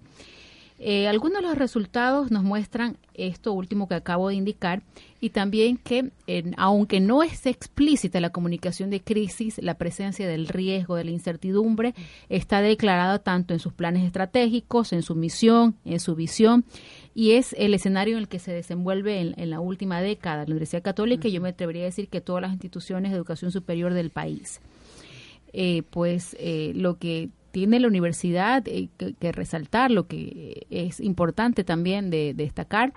[0.77, 4.83] Eh, algunos de los resultados nos muestran esto último que acabo de indicar
[5.21, 6.11] y también que
[6.57, 11.95] aunque no es explícita la comunicación de crisis, la presencia del riesgo, de la incertidumbre,
[12.27, 16.65] está declarada tanto en sus planes estratégicos, en su misión, en su visión
[17.13, 20.83] y es el escenario en el que se desenvuelve en, la última década la Universidad
[20.83, 24.09] Católica y yo me atrevería a decir que todas las instituciones de educación superior del
[24.09, 24.59] país.
[25.53, 31.63] Eh, pues eh, lo que tiene la universidad eh, que, resaltar, lo que es importante
[31.63, 32.91] también de, destacar,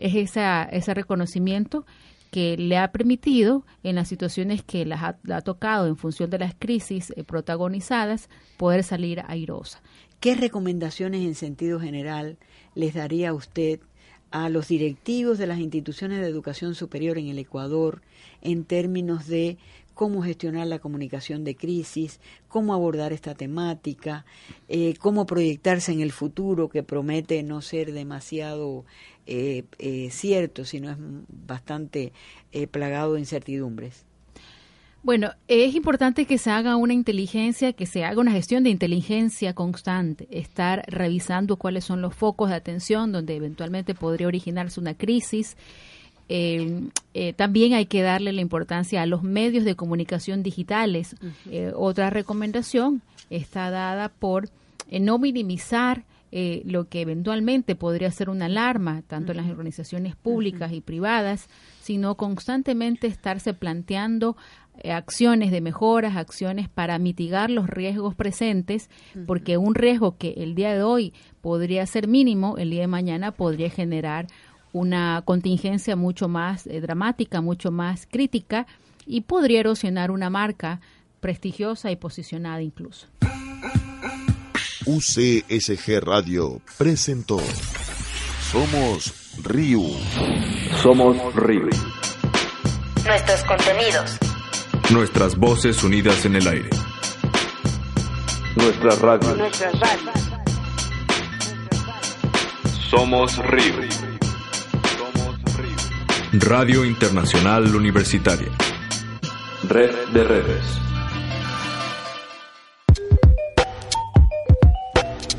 [0.00, 1.86] es esa, ese reconocimiento
[2.32, 6.56] que le ha permitido en las situaciones que las ha, tocado en función de las
[6.58, 9.80] crisis eh, protagonizadas poder salir airosa.
[10.18, 12.36] ¿Qué recomendaciones en sentido general
[12.74, 13.78] les daría usted
[14.32, 18.02] a los directivos de las instituciones de educación superior en el Ecuador
[18.42, 19.56] en términos de
[19.94, 24.24] cómo gestionar la comunicación de crisis, cómo abordar esta temática,
[24.68, 28.84] eh, cómo proyectarse en el futuro que promete no ser demasiado
[29.26, 32.12] eh, eh, cierto, sino es bastante
[32.70, 34.04] plagado de incertidumbres.
[35.02, 39.54] Bueno, es importante que se haga una inteligencia, que se haga una gestión de inteligencia
[39.54, 45.56] constante, estar revisando cuáles son los focos de atención donde eventualmente podría originarse una crisis.
[46.32, 51.16] Eh, eh, también hay que darle la importancia a los medios de comunicación digitales.
[51.50, 54.48] Eh, otra recomendación está dada por
[54.92, 60.80] no minimizar lo que eventualmente podría ser una alarma, tanto en las organizaciones públicas y
[60.80, 61.48] privadas,
[61.80, 64.36] sino constantemente estarse planteando
[64.84, 68.90] acciones de mejoras, acciones para mitigar los riesgos presentes,
[69.26, 73.32] porque un riesgo que el día de hoy podría ser mínimo, el día de mañana
[73.32, 74.28] podría generar
[74.72, 78.66] una contingencia mucho más eh, dramática, mucho más crítica
[79.06, 80.80] y podría erosionar una marca
[81.20, 83.06] prestigiosa y posicionada incluso.
[84.86, 87.38] UCSG Radio presentó
[88.50, 89.80] Somos Río.
[90.82, 91.68] Somos Río.
[93.06, 94.18] Nuestros contenidos
[94.92, 96.70] Nuestras voces unidas en el aire.
[98.56, 99.36] Nuestra radio.
[99.36, 100.30] Nuestras radios.
[102.90, 104.09] Somos Río.
[106.32, 108.46] Radio Internacional Universitaria.
[109.64, 110.64] Red de redes.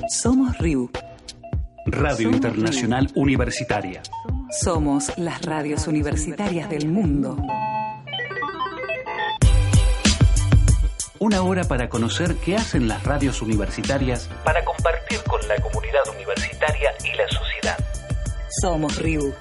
[0.10, 0.92] Somos RIU.
[1.86, 4.02] Radio Somos Internacional Universitaria.
[4.50, 7.38] Somos las radios universitarias del mundo.
[11.20, 16.92] Una hora para conocer qué hacen las radios universitarias para compartir con la comunidad universitaria
[17.06, 17.78] y la sociedad.
[18.60, 19.34] Somos RIU.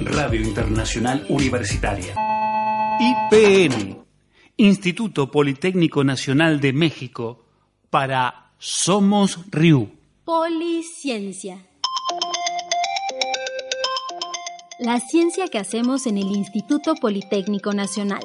[0.00, 2.14] Radio Internacional Universitaria.
[3.00, 3.98] IPN,
[4.56, 7.44] Instituto Politécnico Nacional de México,
[7.90, 9.90] para Somos RIU.
[10.24, 11.66] Policiencia.
[14.78, 18.22] La ciencia que hacemos en el Instituto Politécnico Nacional.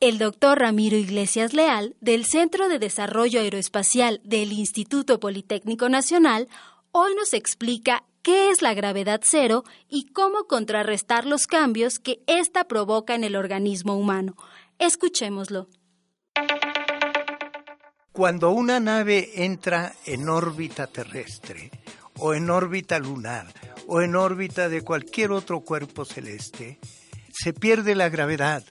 [0.00, 6.48] El doctor Ramiro Iglesias Leal, del Centro de Desarrollo Aeroespacial del Instituto Politécnico Nacional,
[6.90, 12.64] hoy nos explica qué es la gravedad cero y cómo contrarrestar los cambios que ésta
[12.64, 14.36] provoca en el organismo humano.
[14.78, 15.66] Escuchémoslo.
[18.12, 21.70] Cuando una nave entra en órbita terrestre
[22.18, 23.46] o en órbita lunar
[23.86, 26.78] o en órbita de cualquier otro cuerpo celeste,
[27.32, 28.62] se pierde la gravedad,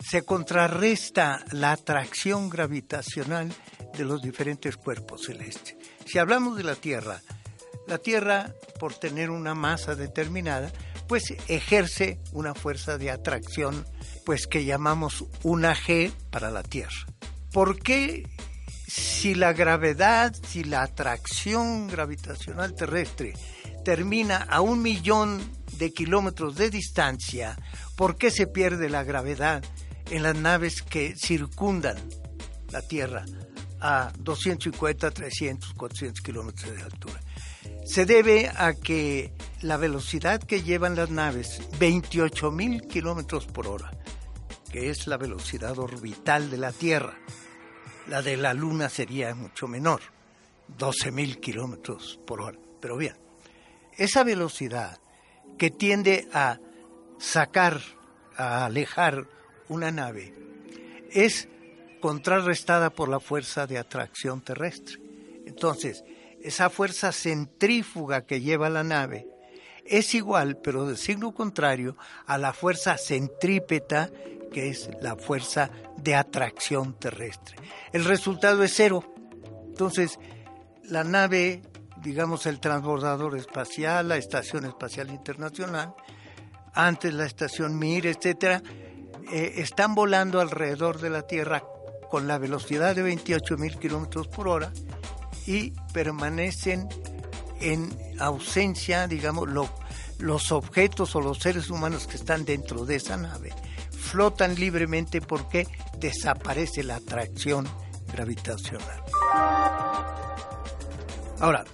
[0.00, 3.52] se contrarresta la atracción gravitacional
[3.94, 5.76] de los diferentes cuerpos celestes.
[6.06, 7.20] Si hablamos de la Tierra,
[7.86, 10.72] la Tierra, por tener una masa determinada,
[11.08, 13.86] pues ejerce una fuerza de atracción,
[14.24, 17.06] pues que llamamos una G para la Tierra.
[17.52, 18.24] ¿Por qué
[18.86, 23.32] si la gravedad, si la atracción gravitacional terrestre
[23.84, 25.40] termina a un millón
[25.78, 27.56] de kilómetros de distancia,
[27.96, 29.64] ¿por qué se pierde la gravedad
[30.10, 31.96] en las naves que circundan
[32.70, 33.24] la Tierra
[33.80, 37.20] a 250, 300, 400 kilómetros de altura?
[37.84, 43.90] Se debe a que la velocidad que llevan las naves, 28 mil kilómetros por hora,
[44.70, 47.18] que es la velocidad orbital de la Tierra,
[48.06, 50.00] la de la Luna sería mucho menor,
[50.78, 52.58] 12 mil kilómetros por hora.
[52.80, 53.16] Pero bien,
[53.98, 55.00] esa velocidad
[55.58, 56.60] que tiende a
[57.18, 57.80] sacar,
[58.36, 59.26] a alejar
[59.68, 60.34] una nave,
[61.10, 61.48] es
[62.00, 64.96] contrarrestada por la fuerza de atracción terrestre.
[65.46, 66.04] Entonces,
[66.42, 69.26] esa fuerza centrífuga que lleva la nave
[69.84, 74.10] es igual, pero de signo contrario, a la fuerza centrípeta
[74.52, 77.56] que es la fuerza de atracción terrestre.
[77.92, 79.02] El resultado es cero.
[79.66, 80.18] Entonces,
[80.84, 81.62] la nave,
[82.02, 85.94] digamos el transbordador espacial, la Estación Espacial Internacional,
[86.74, 88.62] antes la estación Mir, etcétera,
[89.32, 91.64] eh, están volando alrededor de la Tierra
[92.10, 94.70] con la velocidad de 28 mil kilómetros por hora
[95.46, 96.88] y permanecen
[97.60, 99.48] en ausencia, digamos,
[100.18, 103.52] los objetos o los seres humanos que están dentro de esa nave
[104.12, 105.66] flotan libremente porque
[105.98, 107.66] desaparece la atracción
[108.12, 109.02] gravitacional.
[111.40, 111.64] Ahora,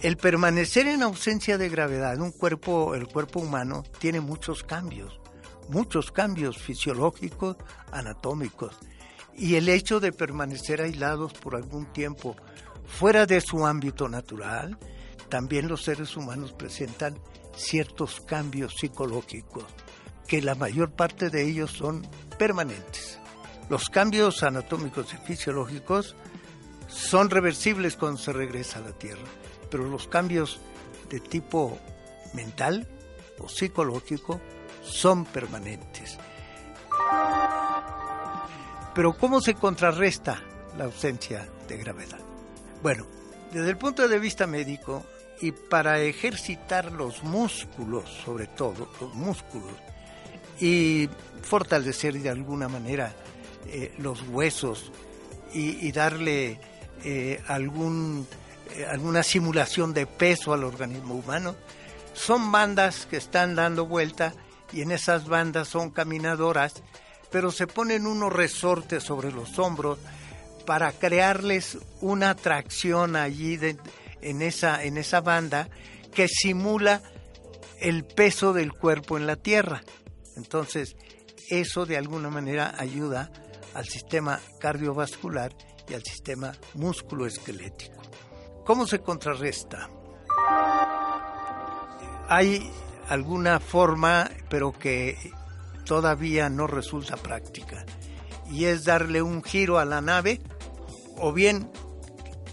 [0.00, 5.20] el permanecer en ausencia de gravedad en un cuerpo, el cuerpo humano, tiene muchos cambios,
[5.68, 7.56] muchos cambios fisiológicos,
[7.90, 8.78] anatómicos.
[9.36, 12.36] Y el hecho de permanecer aislados por algún tiempo
[12.90, 14.76] fuera de su ámbito natural,
[15.28, 17.18] también los seres humanos presentan
[17.54, 19.64] ciertos cambios psicológicos
[20.26, 22.06] que la mayor parte de ellos son
[22.38, 23.18] permanentes.
[23.68, 26.16] Los cambios anatómicos y fisiológicos
[26.88, 29.26] son reversibles cuando se regresa a la Tierra,
[29.70, 30.60] pero los cambios
[31.08, 31.78] de tipo
[32.34, 32.88] mental
[33.38, 34.40] o psicológico
[34.82, 36.18] son permanentes.
[38.94, 40.42] Pero ¿cómo se contrarresta
[40.76, 42.29] la ausencia de gravedad?
[42.82, 43.06] Bueno,
[43.52, 45.04] desde el punto de vista médico
[45.40, 49.72] y para ejercitar los músculos, sobre todo los músculos,
[50.60, 51.08] y
[51.42, 53.14] fortalecer de alguna manera
[53.66, 54.92] eh, los huesos
[55.52, 56.58] y, darle
[57.04, 58.26] eh, algún,
[58.70, 61.56] eh, alguna simulación de peso al organismo humano,
[62.14, 64.32] son bandas que están dando vuelta
[64.72, 66.82] y en esas bandas son caminadoras,
[67.30, 69.98] pero se ponen unos resortes sobre los hombros
[70.70, 73.58] para crearles una tracción allí
[74.22, 75.68] en, esa, en esa banda
[76.14, 77.02] que simula
[77.80, 79.82] el peso del cuerpo en la tierra.
[80.36, 80.94] Entonces,
[81.48, 83.32] eso de alguna manera ayuda
[83.74, 85.52] al sistema cardiovascular
[85.88, 88.00] y al sistema musculoesquelético.
[88.64, 89.90] ¿Cómo se contrarresta?
[92.28, 92.70] Hay
[93.08, 95.18] alguna forma, pero que
[95.84, 97.84] todavía no resulta práctica,
[98.48, 100.40] y es darle un giro a la nave
[101.20, 101.70] o bien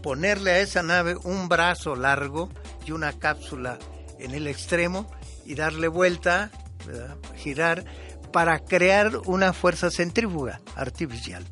[0.04, 2.50] ponerle a esa nave un brazo largo
[2.86, 3.80] y una cápsula
[4.20, 5.10] en el extremo
[5.46, 6.52] y darle vuelta,
[7.36, 7.86] girar,
[8.32, 11.46] para crear una fuerza centrífuga artificial.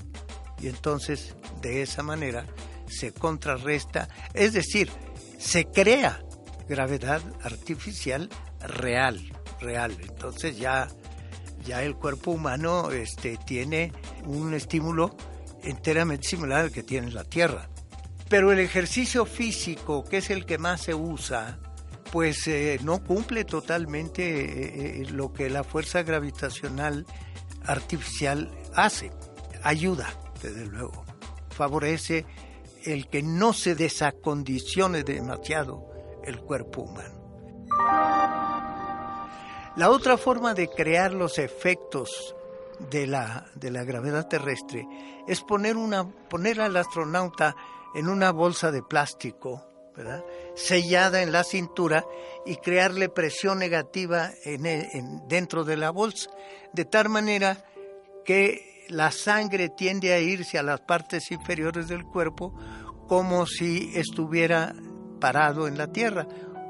[0.61, 2.45] Y entonces, de esa manera,
[2.87, 4.91] se contrarresta, es decir,
[5.37, 6.21] se crea
[6.67, 9.21] gravedad artificial real,
[9.59, 9.95] real.
[10.01, 10.87] Entonces ya,
[11.65, 13.91] ya el cuerpo humano este, tiene
[14.25, 15.15] un estímulo
[15.65, 17.69] enteramente similar al que tiene la Tierra.
[18.29, 21.59] Pero el ejercicio físico, que es el que más se usa,
[22.11, 27.05] pues eh, no cumple totalmente eh, eh, lo que la fuerza gravitacional
[27.65, 29.11] artificial hace.
[29.63, 30.07] Ayuda,
[30.41, 31.03] desde luego.
[31.49, 32.25] Favorece
[32.83, 35.89] el que no se desacondicione demasiado
[36.23, 37.15] el cuerpo humano.
[39.75, 42.34] La otra forma de crear los efectos
[42.79, 44.87] de la, de la gravedad terrestre
[45.27, 47.55] es poner, una, poner al astronauta
[47.93, 49.63] en una bolsa de plástico,
[50.55, 52.05] sellada en la cintura
[52.45, 56.29] y crearle presión negativa en, dentro de la bolsa,
[56.73, 57.63] de tal manera
[58.25, 62.53] que la sangre tiende a irse a las partes inferiores del cuerpo
[63.07, 64.75] como si estuviera
[65.19, 66.27] parado en la Tierra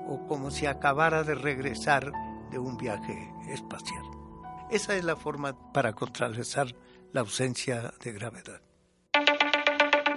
[0.07, 2.11] o como si acabara de regresar
[2.51, 4.14] de un viaje espacial.
[4.69, 6.67] Esa es la forma para contrarrestar
[7.11, 8.61] la ausencia de gravedad.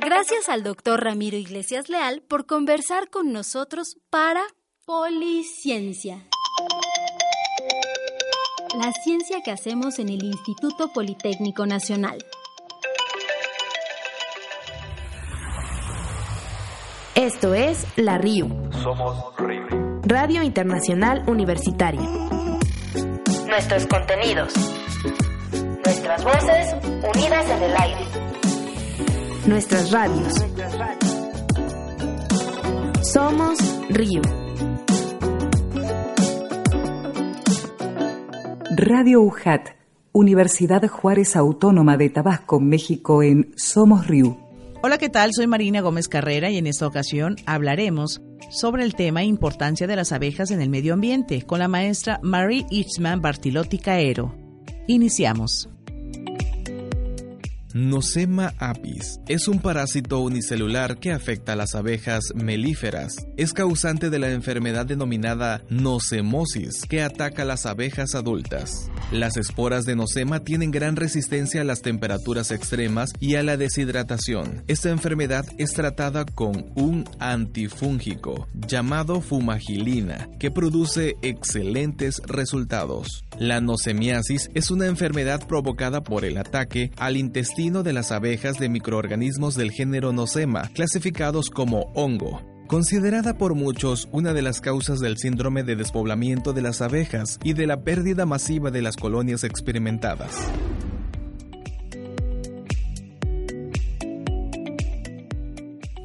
[0.01, 4.43] Gracias al doctor Ramiro Iglesias Leal por conversar con nosotros para
[4.87, 6.27] Policiencia.
[8.75, 12.19] La ciencia que hacemos en el Instituto Politécnico Nacional.
[17.15, 18.49] Esto es La RIU.
[18.83, 20.01] Somos RIU.
[20.05, 22.09] Radio Internacional Universitaria.
[23.59, 24.55] Nuestros contenidos.
[25.85, 26.77] Nuestras voces
[27.13, 28.01] unidas en el aire.
[29.49, 30.45] Nuestras radios.
[33.03, 34.23] Somos RIU.
[38.77, 39.71] Radio UJAT,
[40.13, 44.48] Universidad Juárez Autónoma de Tabasco, México, en Somos RIU.
[44.81, 45.33] Hola, ¿qué tal?
[45.35, 50.13] Soy Marina Gómez Carrera y en esta ocasión hablaremos sobre el tema Importancia de las
[50.13, 54.37] abejas en el medio ambiente con la maestra Marie Itzman Bartilotti Caero.
[54.87, 55.69] Iniciamos.
[57.75, 63.27] Nosema apis es un parásito unicelular que afecta a las abejas melíferas.
[63.37, 68.91] Es causante de la enfermedad denominada nocemosis que ataca a las abejas adultas.
[69.13, 74.65] Las esporas de nosema tienen gran resistencia a las temperaturas extremas y a la deshidratación.
[74.67, 83.25] Esta enfermedad es tratada con un antifúngico llamado fumagilina que produce excelentes resultados.
[83.39, 88.69] La nosemiasis es una enfermedad provocada por el ataque al intestino de las abejas de
[88.69, 92.41] microorganismos del género Nosema, clasificados como hongo.
[92.69, 97.55] Considerada por muchos una de las causas del síndrome de despoblamiento de las abejas y
[97.55, 100.37] de la pérdida masiva de las colonias experimentadas.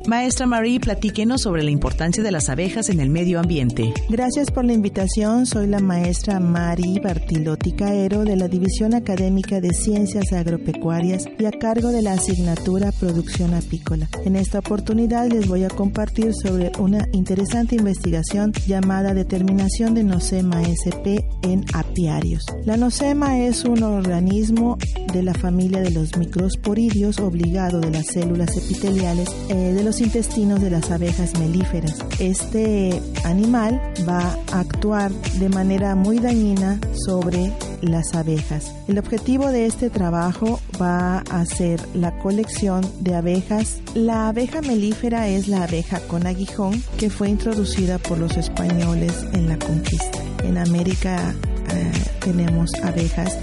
[0.05, 3.93] Maestra Marie, platíquenos sobre la importancia de las abejas en el medio ambiente.
[4.09, 5.45] Gracias por la invitación.
[5.45, 11.51] Soy la maestra Marie Bartilotti Caero de la División Académica de Ciencias Agropecuarias y a
[11.51, 14.09] cargo de la asignatura Producción Apícola.
[14.25, 20.61] En esta oportunidad les voy a compartir sobre una interesante investigación llamada Determinación de Nosema
[20.83, 22.45] sp en apiarios.
[22.65, 24.77] La Nosema es un organismo
[25.13, 30.61] de la familia de los microsporidios obligado de las células epiteliales eh, de los intestinos
[30.61, 31.97] de las abejas melíferas.
[32.19, 38.73] Este animal va a actuar de manera muy dañina sobre las abejas.
[38.87, 43.81] El objetivo de este trabajo va a ser la colección de abejas.
[43.93, 49.49] La abeja melífera es la abeja con aguijón que fue introducida por los españoles en
[49.49, 50.19] la conquista.
[50.43, 51.33] En América
[51.73, 53.37] eh, tenemos abejas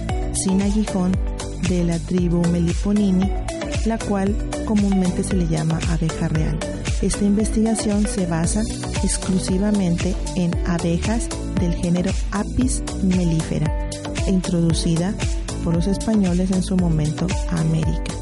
[0.44, 1.12] sin aguijón
[1.68, 3.30] de la tribu Meliponini,
[3.86, 4.34] la cual
[4.64, 6.58] comúnmente se le llama abeja real.
[7.02, 8.62] Esta investigación se basa
[9.02, 11.28] exclusivamente en abejas
[11.60, 13.88] del género Apis mellifera,
[14.26, 15.14] introducida
[15.64, 18.12] por los españoles en su momento a América.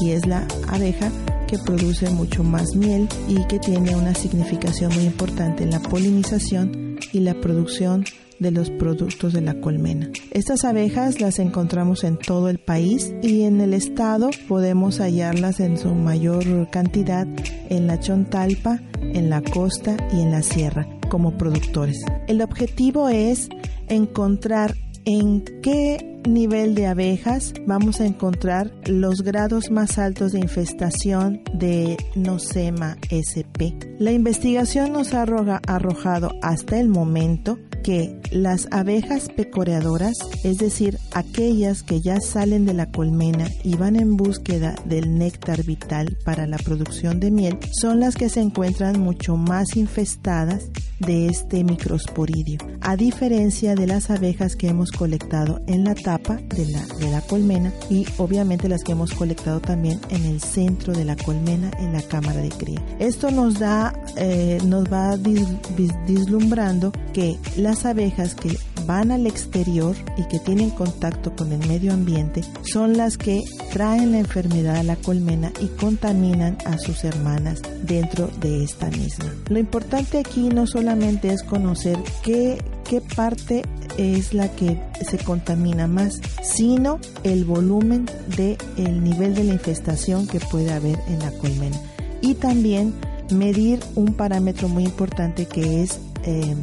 [0.00, 1.10] Y es la abeja
[1.46, 6.98] que produce mucho más miel y que tiene una significación muy importante en la polinización
[7.12, 8.04] y la producción
[8.38, 10.10] de los productos de la colmena.
[10.32, 15.78] Estas abejas las encontramos en todo el país y en el estado podemos hallarlas en
[15.78, 17.26] su mayor cantidad
[17.68, 22.04] en la Chontalpa, en la costa y en la sierra como productores.
[22.26, 23.48] El objetivo es
[23.88, 24.74] encontrar
[25.04, 31.96] en qué nivel de abejas vamos a encontrar los grados más altos de infestación de
[32.16, 33.78] Nosema sp.
[34.00, 41.84] La investigación nos ha arrojado hasta el momento que las abejas pecoreadoras, es decir, aquellas
[41.84, 46.56] que ya salen de la colmena y van en búsqueda del néctar vital para la
[46.58, 50.68] producción de miel, son las que se encuentran mucho más infestadas
[50.98, 56.66] de este microsporidio, a diferencia de las abejas que hemos colectado en la tapa de
[56.66, 61.04] la, de la colmena y obviamente las que hemos colectado también en el centro de
[61.04, 62.82] la colmena en la cámara de cría.
[62.98, 68.56] Esto nos da, eh, nos va vislumbrando que las abejas que
[68.86, 74.12] van al exterior y que tienen contacto con el medio ambiente son las que traen
[74.12, 79.26] la enfermedad a la colmena y contaminan a sus hermanas dentro de esta misma.
[79.48, 83.62] Lo importante aquí no solamente es conocer qué, qué parte
[83.98, 88.06] es la que se contamina más, sino el volumen
[88.36, 91.76] del el nivel de la infestación que puede haber en la colmena.
[92.20, 92.94] Y también
[93.30, 96.54] medir un parámetro muy importante que es eh,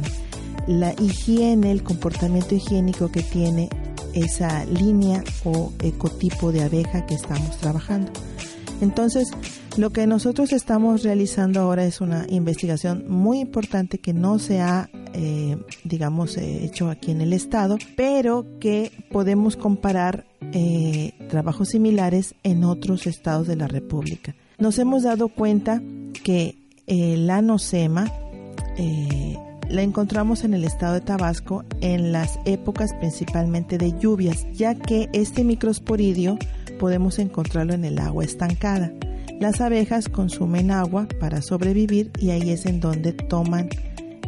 [0.66, 3.68] la higiene, el comportamiento higiénico que tiene
[4.14, 8.10] esa línea o ecotipo de abeja que estamos trabajando.
[8.80, 9.30] Entonces,
[9.76, 14.90] lo que nosotros estamos realizando ahora es una investigación muy importante que no se ha,
[15.12, 22.34] eh, digamos, eh, hecho aquí en el estado, pero que podemos comparar eh, trabajos similares
[22.42, 24.34] en otros estados de la República.
[24.58, 25.82] Nos hemos dado cuenta
[26.22, 26.56] que
[26.86, 28.12] la nosema
[29.68, 35.08] la encontramos en el estado de Tabasco en las épocas principalmente de lluvias, ya que
[35.12, 36.38] este microsporidio
[36.78, 38.92] podemos encontrarlo en el agua estancada.
[39.40, 43.68] Las abejas consumen agua para sobrevivir y ahí es en donde toman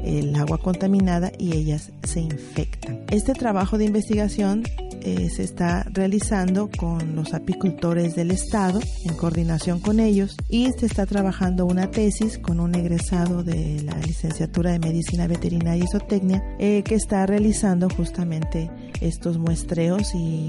[0.05, 3.05] el agua contaminada y ellas se infectan.
[3.11, 4.63] Este trabajo de investigación
[5.07, 10.87] eh, se está realizando con los apicultores del estado en coordinación con ellos y se
[10.87, 16.43] está trabajando una tesis con un egresado de la licenciatura de medicina veterinaria y zootecnia
[16.59, 18.69] eh, que está realizando justamente
[19.01, 20.49] estos muestreos y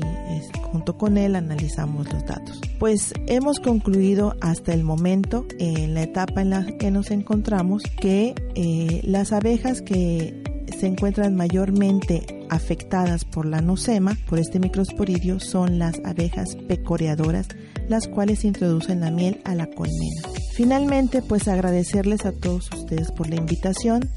[0.71, 2.59] junto con él analizamos los datos.
[2.79, 8.33] Pues hemos concluido hasta el momento en la etapa en la que nos encontramos que
[8.55, 10.46] eh, las abejas que
[10.77, 17.47] se encuentran mayormente afectadas por la nosema, por este microsporidio, son las abejas pecoreadoras,
[17.87, 20.21] las cuales introducen la miel a la colmena.
[20.53, 24.09] Finalmente, pues agradecerles a todos ustedes por la invitación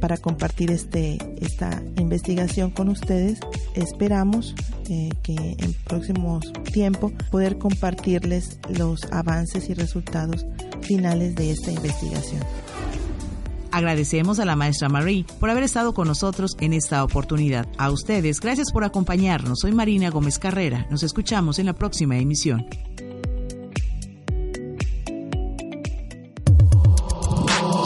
[0.00, 3.38] para compartir este, esta investigación con ustedes.
[3.74, 4.54] Esperamos
[4.88, 10.46] eh, que en próximos tiempos poder compartirles los avances y resultados
[10.82, 12.40] finales de esta investigación.
[13.72, 17.66] Agradecemos a la maestra Marie por haber estado con nosotros en esta oportunidad.
[17.78, 19.60] A ustedes, gracias por acompañarnos.
[19.60, 20.86] Soy Marina Gómez Carrera.
[20.90, 22.66] Nos escuchamos en la próxima emisión.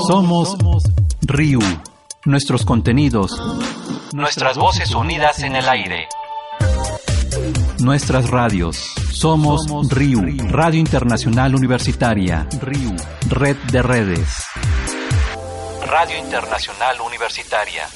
[0.07, 0.57] Somos
[1.23, 1.61] RIU.
[2.27, 3.41] Nuestros contenidos.
[4.13, 6.09] Nuestras voces unidas en el aire.
[7.79, 8.77] Nuestras radios.
[9.13, 10.21] Somos RIU.
[10.51, 12.47] Radio Internacional Universitaria.
[12.61, 12.95] RIU.
[13.31, 14.29] Red de redes.
[15.95, 17.89] Radio Internacional Universitaria.